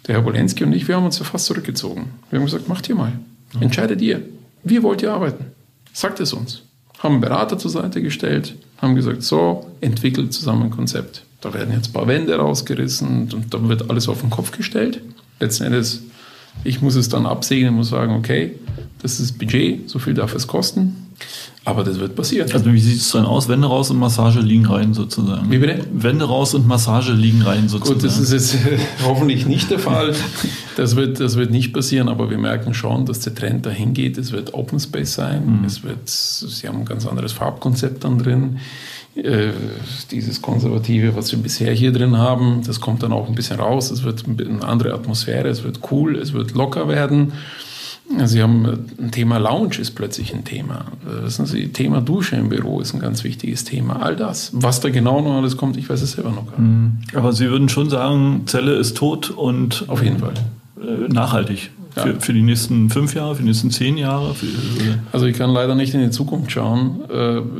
Der 0.06 0.16
Herr 0.16 0.24
Wolenski 0.24 0.64
und 0.64 0.72
ich, 0.72 0.88
wir 0.88 0.96
haben 0.96 1.04
uns 1.04 1.18
ja 1.18 1.24
fast 1.24 1.46
zurückgezogen. 1.46 2.10
Wir 2.30 2.38
haben 2.38 2.46
gesagt, 2.46 2.68
macht 2.68 2.88
ihr 2.88 2.94
mal. 2.94 3.12
Entscheidet 3.60 4.00
ihr. 4.00 4.22
Wie 4.64 4.82
wollt 4.82 5.02
ihr 5.02 5.12
arbeiten? 5.12 5.46
Sagt 5.92 6.20
es 6.20 6.32
uns. 6.32 6.62
Haben 6.98 7.14
einen 7.14 7.20
Berater 7.20 7.58
zur 7.58 7.70
Seite 7.70 8.02
gestellt, 8.02 8.56
haben 8.80 8.94
gesagt, 8.94 9.22
so, 9.22 9.66
entwickelt 9.80 10.32
zusammen 10.32 10.64
ein 10.64 10.70
Konzept. 10.70 11.24
Da 11.40 11.54
werden 11.54 11.72
jetzt 11.72 11.90
ein 11.90 11.92
paar 11.92 12.06
Wände 12.06 12.36
rausgerissen 12.36 13.30
und 13.32 13.54
dann 13.54 13.68
wird 13.68 13.88
alles 13.90 14.08
auf 14.08 14.20
den 14.20 14.30
Kopf 14.30 14.52
gestellt. 14.52 15.00
Letzten 15.38 15.64
Endes, 15.64 16.02
ich 16.64 16.82
muss 16.82 16.96
es 16.96 17.08
dann 17.08 17.26
absegnen 17.26 17.70
und 17.70 17.76
muss 17.76 17.88
sagen, 17.88 18.14
okay, 18.14 18.54
das 19.02 19.12
ist 19.12 19.30
das 19.30 19.32
Budget, 19.32 19.88
so 19.88 19.98
viel 19.98 20.14
darf 20.14 20.34
es 20.34 20.46
kosten. 20.46 21.10
Aber 21.64 21.84
das 21.84 22.00
wird 22.00 22.16
passieren. 22.16 22.50
Also 22.50 22.72
wie 22.72 22.80
sieht 22.80 23.00
es 23.00 23.10
dann 23.10 23.26
aus? 23.26 23.48
Wände 23.48 23.66
raus 23.66 23.90
und 23.90 23.98
Massage 23.98 24.40
liegen 24.40 24.64
rein 24.64 24.94
sozusagen. 24.94 25.50
Wie 25.50 25.58
bitte? 25.58 25.84
Wände 25.92 26.24
raus 26.24 26.54
und 26.54 26.66
Massage 26.66 27.12
liegen 27.12 27.42
rein 27.42 27.68
sozusagen. 27.68 28.00
Gut, 28.00 28.04
das 28.04 28.18
ist 28.18 28.32
jetzt 28.32 28.56
hoffentlich 29.04 29.44
nicht 29.44 29.70
der 29.70 29.78
Fall. 29.78 30.14
Das 30.76 30.96
wird, 30.96 31.20
das 31.20 31.36
wird 31.36 31.50
nicht 31.50 31.74
passieren, 31.74 32.08
aber 32.08 32.30
wir 32.30 32.38
merken 32.38 32.72
schon, 32.72 33.04
dass 33.04 33.20
der 33.20 33.34
Trend 33.34 33.66
dahin 33.66 33.92
geht. 33.92 34.16
Es 34.16 34.32
wird 34.32 34.54
Open 34.54 34.80
Space 34.80 35.14
sein. 35.14 35.58
Mhm. 35.60 35.64
Es 35.66 35.84
wird, 35.84 36.08
Sie 36.08 36.66
haben 36.66 36.78
ein 36.78 36.84
ganz 36.86 37.06
anderes 37.06 37.32
Farbkonzept 37.32 38.04
dann 38.04 38.18
drin. 38.18 38.58
Äh, 39.14 39.50
dieses 40.10 40.40
Konservative, 40.40 41.14
was 41.14 41.30
wir 41.32 41.38
bisher 41.40 41.74
hier 41.74 41.92
drin 41.92 42.16
haben, 42.16 42.62
das 42.66 42.80
kommt 42.80 43.02
dann 43.02 43.12
auch 43.12 43.28
ein 43.28 43.34
bisschen 43.34 43.60
raus. 43.60 43.90
Es 43.90 44.02
wird 44.02 44.24
eine 44.26 44.64
andere 44.64 44.94
Atmosphäre, 44.94 45.48
es 45.48 45.62
wird 45.62 45.80
cool, 45.90 46.16
es 46.16 46.32
wird 46.32 46.54
locker 46.54 46.88
werden. 46.88 47.32
Sie 48.18 48.42
haben 48.42 48.64
äh, 48.64 49.02
ein 49.02 49.10
Thema 49.10 49.38
Lounge 49.38 49.78
ist 49.78 49.92
plötzlich 49.92 50.34
ein 50.34 50.44
Thema. 50.44 50.86
Äh, 51.06 51.24
wissen 51.24 51.46
Sie, 51.46 51.68
Thema 51.68 52.00
Dusche 52.00 52.36
im 52.36 52.48
Büro 52.48 52.80
ist 52.80 52.94
ein 52.94 53.00
ganz 53.00 53.24
wichtiges 53.24 53.64
Thema. 53.64 54.02
All 54.02 54.16
das. 54.16 54.50
Was 54.52 54.80
da 54.80 54.90
genau 54.90 55.20
noch 55.20 55.36
alles 55.36 55.56
kommt, 55.56 55.76
ich 55.76 55.88
weiß 55.88 56.02
es 56.02 56.12
selber 56.12 56.30
noch 56.30 56.50
gar 56.50 56.60
nicht. 56.60 57.12
Mhm. 57.12 57.18
Aber 57.18 57.32
Sie 57.32 57.48
würden 57.48 57.68
schon 57.68 57.88
sagen, 57.88 58.42
Zelle 58.46 58.74
ist 58.74 58.96
tot 58.96 59.30
und 59.30 59.84
auf 59.88 60.02
jeden 60.02 60.18
Fall 60.18 60.34
äh, 60.80 61.08
nachhaltig. 61.12 61.70
Ja. 61.96 62.02
Für, 62.02 62.20
für, 62.20 62.32
die 62.32 62.42
nächsten 62.42 62.88
fünf 62.88 63.14
Jahre, 63.14 63.34
für 63.34 63.42
die 63.42 63.48
nächsten 63.48 63.72
zehn 63.72 63.96
Jahre? 63.96 64.32
Für, 64.34 64.46
also 65.10 65.26
ich 65.26 65.36
kann 65.36 65.50
leider 65.50 65.74
nicht 65.74 65.92
in 65.92 66.00
die 66.00 66.10
Zukunft 66.10 66.52
schauen. 66.52 67.00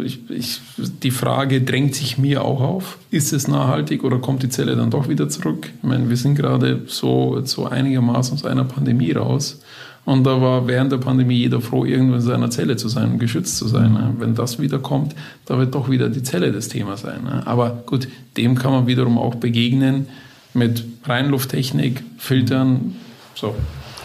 Ich, 0.05 0.21
ich, 0.31 0.61
die 1.03 1.11
Frage 1.11 1.63
drängt 1.63 1.97
sich 1.97 2.17
mir 2.17 2.45
auch 2.45 2.61
auf. 2.61 2.99
Ist 3.11 3.33
es 3.33 3.49
nachhaltig 3.49 4.05
oder 4.05 4.19
kommt 4.19 4.45
die 4.45 4.49
Zelle 4.49 4.77
dann 4.77 4.93
doch 4.93 5.09
wieder 5.09 5.29
zurück? 5.29 5.73
Ich 5.77 5.83
meine, 5.83 6.09
wir 6.09 6.17
sind 6.17 6.37
gerade 6.37 6.83
so, 6.87 7.41
so 7.43 7.67
einigermaßen 7.67 8.35
aus 8.35 8.45
einer 8.45 8.63
Pandemie 8.63 9.11
raus. 9.11 9.59
Und 10.05 10.25
da 10.25 10.41
war 10.41 10.67
während 10.67 10.93
der 10.93 10.99
Pandemie 10.99 11.37
jeder 11.37 11.61
froh, 11.61 11.85
irgendwo 11.85 12.15
in 12.15 12.21
seiner 12.21 12.51
Zelle 12.51 12.77
zu 12.77 12.89
sein 12.89 13.13
und 13.13 13.19
geschützt 13.19 13.59
zu 13.59 13.69
sein. 13.69 14.17
Wenn 14.19 14.35
das 14.35 14.59
wieder 14.59 14.79
kommt, 14.79 15.15
da 15.47 15.59
wird 15.59 15.75
doch 15.75 15.91
wieder 15.91 16.09
die 16.09 16.23
Zelle 16.23 16.53
das 16.53 16.69
Thema 16.69 16.97
sein. 16.97 17.29
Aber 17.45 17.83
gut, 17.87 18.09
dem 18.37 18.57
kann 18.57 18.73
man 18.73 18.87
wiederum 18.87 19.19
auch 19.19 19.35
begegnen 19.37 20.07
mit 20.55 20.85
Reinlufttechnik, 21.05 22.03
Filtern. 22.19 22.97
So. 23.35 23.55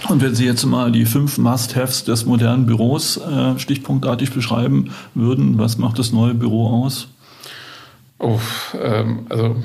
Und 0.09 0.21
wenn 0.21 0.35
Sie 0.35 0.45
jetzt 0.45 0.65
mal 0.65 0.91
die 0.91 1.05
fünf 1.05 1.37
Must-Haves 1.37 2.03
des 2.03 2.25
modernen 2.25 2.65
Büros 2.67 3.17
äh, 3.17 3.57
stichpunktartig 3.57 4.31
beschreiben 4.31 4.91
würden, 5.15 5.57
was 5.57 5.77
macht 5.77 5.97
das 5.97 6.11
neue 6.11 6.35
Büro 6.35 6.67
aus? 6.67 7.07
Oh, 8.17 8.39
ähm, 8.81 9.25
also 9.29 9.57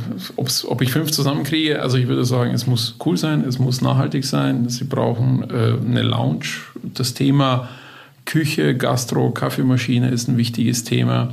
ob 0.66 0.82
ich 0.82 0.90
fünf 0.90 1.12
zusammenkriege, 1.12 1.80
also 1.80 1.96
ich 1.96 2.08
würde 2.08 2.24
sagen, 2.24 2.52
es 2.52 2.66
muss 2.66 2.96
cool 3.06 3.16
sein, 3.16 3.44
es 3.46 3.60
muss 3.60 3.80
nachhaltig 3.80 4.24
sein. 4.24 4.68
Sie 4.68 4.84
brauchen 4.84 5.48
äh, 5.48 5.76
eine 5.84 6.02
Lounge. 6.02 6.46
Das 6.82 7.14
Thema 7.14 7.68
Küche, 8.24 8.76
Gastro, 8.76 9.30
Kaffeemaschine 9.30 10.10
ist 10.10 10.28
ein 10.28 10.36
wichtiges 10.36 10.82
Thema. 10.82 11.32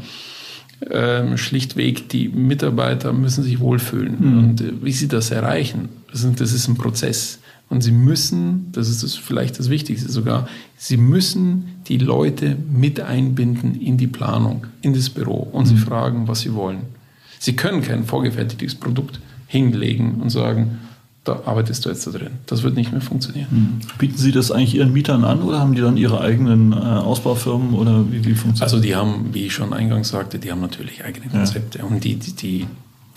Ähm, 0.91 1.37
schlichtweg, 1.37 2.07
die 2.09 2.29
Mitarbeiter 2.29 3.11
müssen 3.13 3.43
sich 3.43 3.59
wohlfühlen. 3.59 4.17
Mhm. 4.19 4.37
Und 4.37 4.61
äh, 4.61 4.73
wie 4.83 4.91
sie 4.91 5.07
das 5.07 5.31
erreichen, 5.31 5.89
das 6.11 6.23
ist, 6.23 6.39
das 6.39 6.53
ist 6.53 6.67
ein 6.67 6.75
Prozess. 6.75 7.39
Und 7.69 7.81
sie 7.81 7.91
müssen, 7.91 8.71
das 8.71 8.89
ist 8.89 9.03
das 9.03 9.15
vielleicht 9.15 9.59
das 9.59 9.69
Wichtigste 9.69 10.09
sogar, 10.09 10.47
sie 10.77 10.97
müssen 10.97 11.81
die 11.87 11.97
Leute 11.97 12.55
mit 12.71 12.99
einbinden 12.99 13.75
in 13.81 13.97
die 13.97 14.07
Planung, 14.07 14.67
in 14.81 14.93
das 14.93 15.09
Büro 15.09 15.49
und 15.51 15.65
mhm. 15.65 15.69
sie 15.69 15.77
fragen, 15.77 16.27
was 16.27 16.41
sie 16.41 16.53
wollen. 16.53 16.96
Sie 17.39 17.55
können 17.55 17.81
kein 17.81 18.03
vorgefertigtes 18.05 18.75
Produkt 18.75 19.19
hinlegen 19.47 20.21
und 20.21 20.29
sagen, 20.29 20.79
da 21.23 21.41
arbeitest 21.45 21.85
du 21.85 21.89
jetzt 21.89 22.07
da 22.07 22.11
drin. 22.11 22.31
Das 22.45 22.63
wird 22.63 22.75
nicht 22.75 22.91
mehr 22.91 23.01
funktionieren. 23.01 23.47
Hm. 23.49 23.79
Bieten 23.97 24.17
Sie 24.17 24.31
das 24.31 24.49
eigentlich 24.49 24.75
Ihren 24.75 24.93
Mietern 24.93 25.25
an 25.25 25.41
oder 25.41 25.59
haben 25.59 25.75
die 25.75 25.81
dann 25.81 25.97
ihre 25.97 26.21
eigenen 26.21 26.71
äh, 26.71 26.75
Ausbaufirmen 26.75 27.73
oder 27.73 28.05
wie, 28.09 28.23
wie 28.23 28.33
funktioniert 28.33 28.61
Also 28.61 28.79
die 28.79 28.95
haben, 28.95 29.33
wie 29.33 29.47
ich 29.47 29.53
schon 29.53 29.73
eingangs 29.73 30.09
sagte, 30.09 30.39
die 30.39 30.51
haben 30.51 30.61
natürlich 30.61 31.03
eigene 31.03 31.27
Konzepte 31.27 31.79
ja. 31.79 31.83
und 31.83 32.03
die, 32.03 32.15
die, 32.15 32.33
die, 32.33 32.67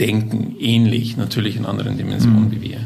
denken 0.01 0.57
ähnlich, 0.59 1.17
natürlich 1.17 1.57
in 1.57 1.67
anderen 1.67 1.97
Dimensionen 1.97 2.47
mhm. 2.47 2.53
wie 2.53 2.63
wir. 2.63 2.79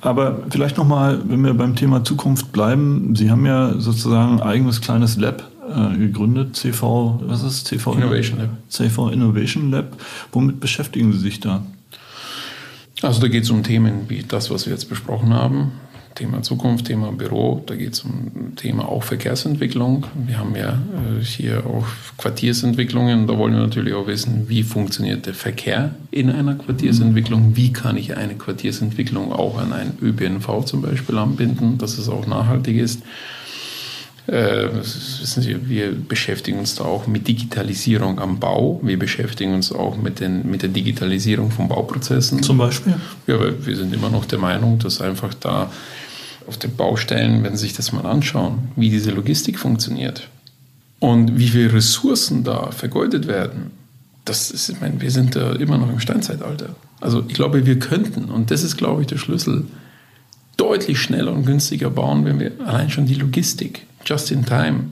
Aber 0.00 0.40
vielleicht 0.50 0.76
nochmal, 0.76 1.22
wenn 1.28 1.40
wir 1.44 1.54
beim 1.54 1.74
Thema 1.74 2.04
Zukunft 2.04 2.52
bleiben, 2.52 3.14
Sie 3.16 3.30
haben 3.30 3.46
ja 3.46 3.74
sozusagen 3.78 4.40
ein 4.40 4.42
eigenes 4.42 4.80
kleines 4.80 5.16
Lab 5.16 5.50
äh, 5.68 5.96
gegründet, 5.98 6.56
CV, 6.56 7.20
was 7.24 7.42
ist 7.42 7.66
CV? 7.66 7.94
Innovation 7.94 8.38
Lab. 8.38 8.50
CV 8.68 9.10
Innovation 9.10 9.70
Lab. 9.70 9.96
Womit 10.32 10.60
beschäftigen 10.60 11.12
Sie 11.12 11.18
sich 11.18 11.40
da? 11.40 11.64
Also 13.02 13.20
da 13.20 13.28
geht 13.28 13.44
es 13.44 13.50
um 13.50 13.62
Themen 13.62 14.08
wie 14.08 14.24
das, 14.26 14.50
was 14.50 14.66
wir 14.66 14.72
jetzt 14.72 14.88
besprochen 14.88 15.32
haben. 15.32 15.72
Thema 16.18 16.42
Zukunft, 16.42 16.86
Thema 16.86 17.12
Büro, 17.12 17.62
da 17.64 17.76
geht 17.76 17.92
es 17.92 18.00
um 18.00 18.56
Thema 18.56 18.88
auch 18.88 19.04
Verkehrsentwicklung. 19.04 20.04
Wir 20.26 20.38
haben 20.38 20.56
ja 20.56 20.72
äh, 20.72 21.24
hier 21.24 21.64
auch 21.64 21.86
Quartiersentwicklungen. 22.16 23.28
Da 23.28 23.38
wollen 23.38 23.52
wir 23.52 23.60
natürlich 23.60 23.94
auch 23.94 24.08
wissen, 24.08 24.48
wie 24.48 24.64
funktioniert 24.64 25.26
der 25.26 25.34
Verkehr 25.34 25.94
in 26.10 26.28
einer 26.28 26.56
Quartiersentwicklung? 26.56 27.56
Wie 27.56 27.72
kann 27.72 27.96
ich 27.96 28.16
eine 28.16 28.34
Quartiersentwicklung 28.34 29.32
auch 29.32 29.58
an 29.58 29.72
einen 29.72 29.96
ÖPNV 30.02 30.64
zum 30.64 30.82
Beispiel 30.82 31.16
anbinden, 31.18 31.78
dass 31.78 31.98
es 31.98 32.08
auch 32.08 32.26
nachhaltig 32.26 32.78
ist? 32.78 33.02
Äh, 34.28 34.68
Sie, 34.82 35.68
wir 35.68 35.92
beschäftigen 35.92 36.58
uns 36.58 36.74
da 36.74 36.84
auch 36.84 37.06
mit 37.06 37.26
Digitalisierung 37.26 38.18
am 38.18 38.38
Bau. 38.38 38.78
Wir 38.82 38.98
beschäftigen 38.98 39.54
uns 39.54 39.72
auch 39.72 39.96
mit, 39.96 40.20
den, 40.20 40.50
mit 40.50 40.62
der 40.62 40.68
Digitalisierung 40.68 41.50
von 41.50 41.68
Bauprozessen. 41.68 42.42
Zum 42.42 42.58
Beispiel? 42.58 42.94
Ja, 43.26 43.40
weil 43.40 43.66
wir 43.66 43.76
sind 43.76 43.94
immer 43.94 44.10
noch 44.10 44.26
der 44.26 44.38
Meinung, 44.38 44.78
dass 44.78 45.00
einfach 45.00 45.32
da 45.32 45.72
auf 46.46 46.58
den 46.58 46.76
Baustellen, 46.76 47.42
wenn 47.42 47.56
Sie 47.56 47.62
sich 47.62 47.72
das 47.72 47.92
mal 47.92 48.04
anschauen, 48.04 48.68
wie 48.76 48.90
diese 48.90 49.10
Logistik 49.10 49.58
funktioniert 49.58 50.28
und 50.98 51.38
wie 51.38 51.48
viele 51.48 51.72
Ressourcen 51.72 52.44
da 52.44 52.70
vergeudet 52.70 53.28
werden, 53.28 53.70
das 54.26 54.50
ist, 54.50 54.68
ich 54.68 54.80
meine, 54.80 55.00
wir 55.00 55.10
sind 55.10 55.36
da 55.36 55.52
immer 55.52 55.78
noch 55.78 55.88
im 55.88 56.00
Steinzeitalter. 56.00 56.74
Also 57.00 57.24
ich 57.28 57.34
glaube, 57.34 57.64
wir 57.64 57.78
könnten, 57.78 58.26
und 58.26 58.50
das 58.50 58.62
ist, 58.62 58.76
glaube 58.76 59.02
ich, 59.02 59.06
der 59.06 59.16
Schlüssel, 59.16 59.64
deutlich 60.58 61.00
schneller 61.00 61.32
und 61.32 61.46
günstiger 61.46 61.88
bauen, 61.88 62.24
wenn 62.26 62.40
wir 62.40 62.52
allein 62.66 62.90
schon 62.90 63.06
die 63.06 63.14
Logistik, 63.14 63.86
Just-in-Time, 64.08 64.84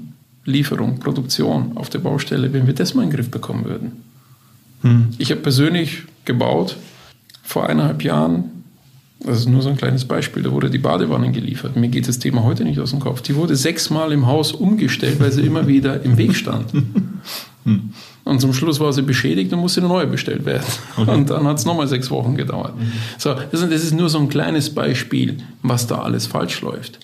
Lieferung, 0.44 0.98
Produktion 0.98 1.72
auf 1.76 1.88
der 1.88 1.98
Baustelle, 2.00 2.52
wenn 2.52 2.66
wir 2.66 2.74
das 2.74 2.94
mal 2.94 3.02
in 3.02 3.10
den 3.10 3.16
Griff 3.16 3.30
bekommen 3.30 3.64
würden. 3.64 3.92
Hm. 4.82 5.08
Ich 5.18 5.30
habe 5.30 5.40
persönlich 5.40 6.02
gebaut 6.24 6.76
vor 7.42 7.68
eineinhalb 7.68 8.02
Jahren, 8.02 8.44
das 9.20 9.38
ist 9.38 9.48
nur 9.48 9.62
so 9.62 9.70
ein 9.70 9.76
kleines 9.76 10.04
Beispiel, 10.04 10.42
da 10.42 10.52
wurde 10.52 10.68
die 10.68 10.78
Badewanne 10.78 11.32
geliefert. 11.32 11.76
Mir 11.76 11.88
geht 11.88 12.06
das 12.06 12.18
Thema 12.18 12.44
heute 12.44 12.64
nicht 12.64 12.78
aus 12.78 12.90
dem 12.90 13.00
Kopf. 13.00 13.22
Die 13.22 13.34
wurde 13.34 13.56
sechsmal 13.56 14.12
im 14.12 14.26
Haus 14.26 14.52
umgestellt, 14.52 15.18
weil 15.18 15.32
sie 15.32 15.42
immer 15.42 15.66
wieder 15.66 16.02
im 16.02 16.18
Weg 16.18 16.36
stand. 16.36 16.72
Hm. 17.64 17.94
Und 18.24 18.40
zum 18.40 18.52
Schluss 18.52 18.78
war 18.78 18.92
sie 18.92 19.02
beschädigt 19.02 19.52
und 19.52 19.60
musste 19.60 19.80
eine 19.80 19.88
neue 19.88 20.06
bestellt 20.06 20.44
werden. 20.44 20.66
Okay. 20.96 21.10
Und 21.10 21.30
dann 21.30 21.46
hat 21.46 21.58
es 21.58 21.64
nochmal 21.64 21.88
sechs 21.88 22.10
Wochen 22.10 22.36
gedauert. 22.36 22.76
Mhm. 22.78 22.92
So, 23.18 23.34
das 23.50 23.62
ist 23.62 23.92
nur 23.92 24.08
so 24.08 24.18
ein 24.18 24.28
kleines 24.28 24.70
Beispiel, 24.72 25.38
was 25.62 25.86
da 25.86 26.02
alles 26.02 26.26
falsch 26.26 26.60
läuft. 26.60 26.98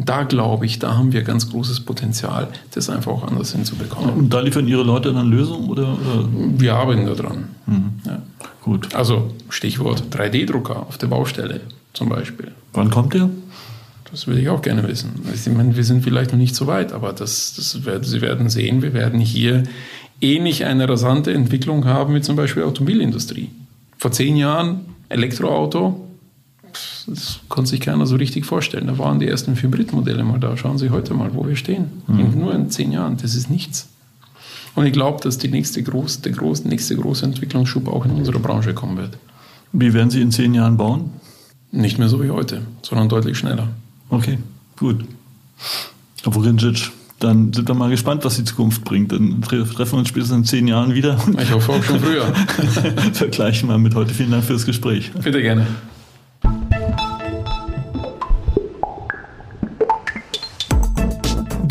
Da 0.00 0.22
glaube 0.22 0.64
ich, 0.64 0.78
da 0.78 0.96
haben 0.96 1.12
wir 1.12 1.22
ganz 1.22 1.50
großes 1.50 1.80
Potenzial, 1.80 2.48
das 2.72 2.88
einfach 2.88 3.10
auch 3.10 3.26
anders 3.26 3.50
hinzubekommen. 3.52 4.14
Und 4.14 4.32
da 4.32 4.40
liefern 4.40 4.68
Ihre 4.68 4.84
Leute 4.84 5.12
dann 5.12 5.28
Lösungen? 5.28 5.68
Oder, 5.68 5.88
oder? 5.88 6.28
Wir 6.32 6.76
arbeiten 6.76 7.04
daran. 7.04 7.48
Mhm. 7.66 7.92
Ja. 8.06 8.22
Gut. 8.62 8.94
Also 8.94 9.32
Stichwort 9.48 10.04
3D-Drucker 10.12 10.86
auf 10.86 10.98
der 10.98 11.08
Baustelle 11.08 11.60
zum 11.94 12.08
Beispiel. 12.08 12.52
Wann 12.72 12.90
kommt 12.90 13.14
der? 13.14 13.28
Das 14.10 14.26
würde 14.26 14.40
ich 14.40 14.48
auch 14.48 14.62
gerne 14.62 14.86
wissen. 14.86 15.20
Ich 15.34 15.46
meine, 15.52 15.76
wir 15.76 15.84
sind 15.84 16.04
vielleicht 16.04 16.30
noch 16.30 16.38
nicht 16.38 16.54
so 16.54 16.66
weit, 16.66 16.92
aber 16.92 17.12
das, 17.12 17.54
das 17.56 17.84
werden, 17.84 18.04
Sie 18.04 18.20
werden 18.20 18.48
sehen, 18.48 18.82
wir 18.82 18.94
werden 18.94 19.20
hier 19.20 19.64
ähnlich 20.20 20.64
eine 20.64 20.88
rasante 20.88 21.32
Entwicklung 21.32 21.84
haben 21.84 22.14
wie 22.14 22.20
zum 22.20 22.36
Beispiel 22.36 22.62
Automobilindustrie. 22.62 23.50
Vor 23.98 24.12
zehn 24.12 24.36
Jahren 24.36 24.80
Elektroauto, 25.08 26.07
das 27.08 27.40
konnte 27.48 27.70
sich 27.70 27.80
keiner 27.80 28.06
so 28.06 28.16
richtig 28.16 28.44
vorstellen. 28.44 28.86
Da 28.86 28.98
waren 28.98 29.18
die 29.18 29.26
ersten 29.26 29.54
Hybridmodelle 29.54 30.24
mal 30.24 30.38
da. 30.38 30.56
Schauen 30.56 30.78
Sie 30.78 30.90
heute 30.90 31.14
mal, 31.14 31.34
wo 31.34 31.46
wir 31.46 31.56
stehen. 31.56 32.02
Mhm. 32.06 32.38
Nur 32.38 32.54
in 32.54 32.70
zehn 32.70 32.92
Jahren, 32.92 33.16
das 33.16 33.34
ist 33.34 33.50
nichts. 33.50 33.88
Und 34.74 34.86
ich 34.86 34.92
glaube, 34.92 35.22
dass 35.22 35.38
die 35.38 35.48
nächste 35.48 35.82
groß, 35.82 36.20
der 36.20 36.32
groß, 36.32 36.64
nächste 36.64 36.96
große 36.96 37.24
Entwicklungsschub 37.24 37.88
auch 37.88 38.04
in 38.04 38.12
unserer 38.12 38.38
Branche 38.38 38.74
kommen 38.74 38.96
wird. 38.96 39.18
Wie 39.72 39.92
werden 39.92 40.10
Sie 40.10 40.20
in 40.20 40.30
zehn 40.30 40.54
Jahren 40.54 40.76
bauen? 40.76 41.10
Nicht 41.72 41.98
mehr 41.98 42.08
so 42.08 42.22
wie 42.22 42.30
heute, 42.30 42.62
sondern 42.82 43.08
deutlich 43.08 43.36
schneller. 43.36 43.68
Okay, 44.08 44.38
gut. 44.78 45.04
Herr 46.22 46.32
Vorincic, 46.32 46.90
dann 47.18 47.52
sind 47.52 47.68
wir 47.68 47.74
mal 47.74 47.90
gespannt, 47.90 48.24
was 48.24 48.36
die 48.36 48.44
Zukunft 48.44 48.84
bringt. 48.84 49.12
Dann 49.12 49.42
treffen 49.42 49.76
wir 49.76 49.98
uns 49.98 50.08
spätestens 50.08 50.38
in 50.38 50.44
zehn 50.44 50.68
Jahren 50.68 50.94
wieder. 50.94 51.18
Ich 51.42 51.52
hoffe 51.52 51.72
auch 51.72 51.82
schon 51.82 52.00
früher. 52.00 52.26
Vergleichen 53.12 53.68
wir 53.68 53.78
mit 53.78 53.94
heute. 53.94 54.14
Vielen 54.14 54.30
Dank 54.30 54.44
fürs 54.44 54.64
Gespräch. 54.64 55.10
Bitte 55.22 55.42
gerne. 55.42 55.66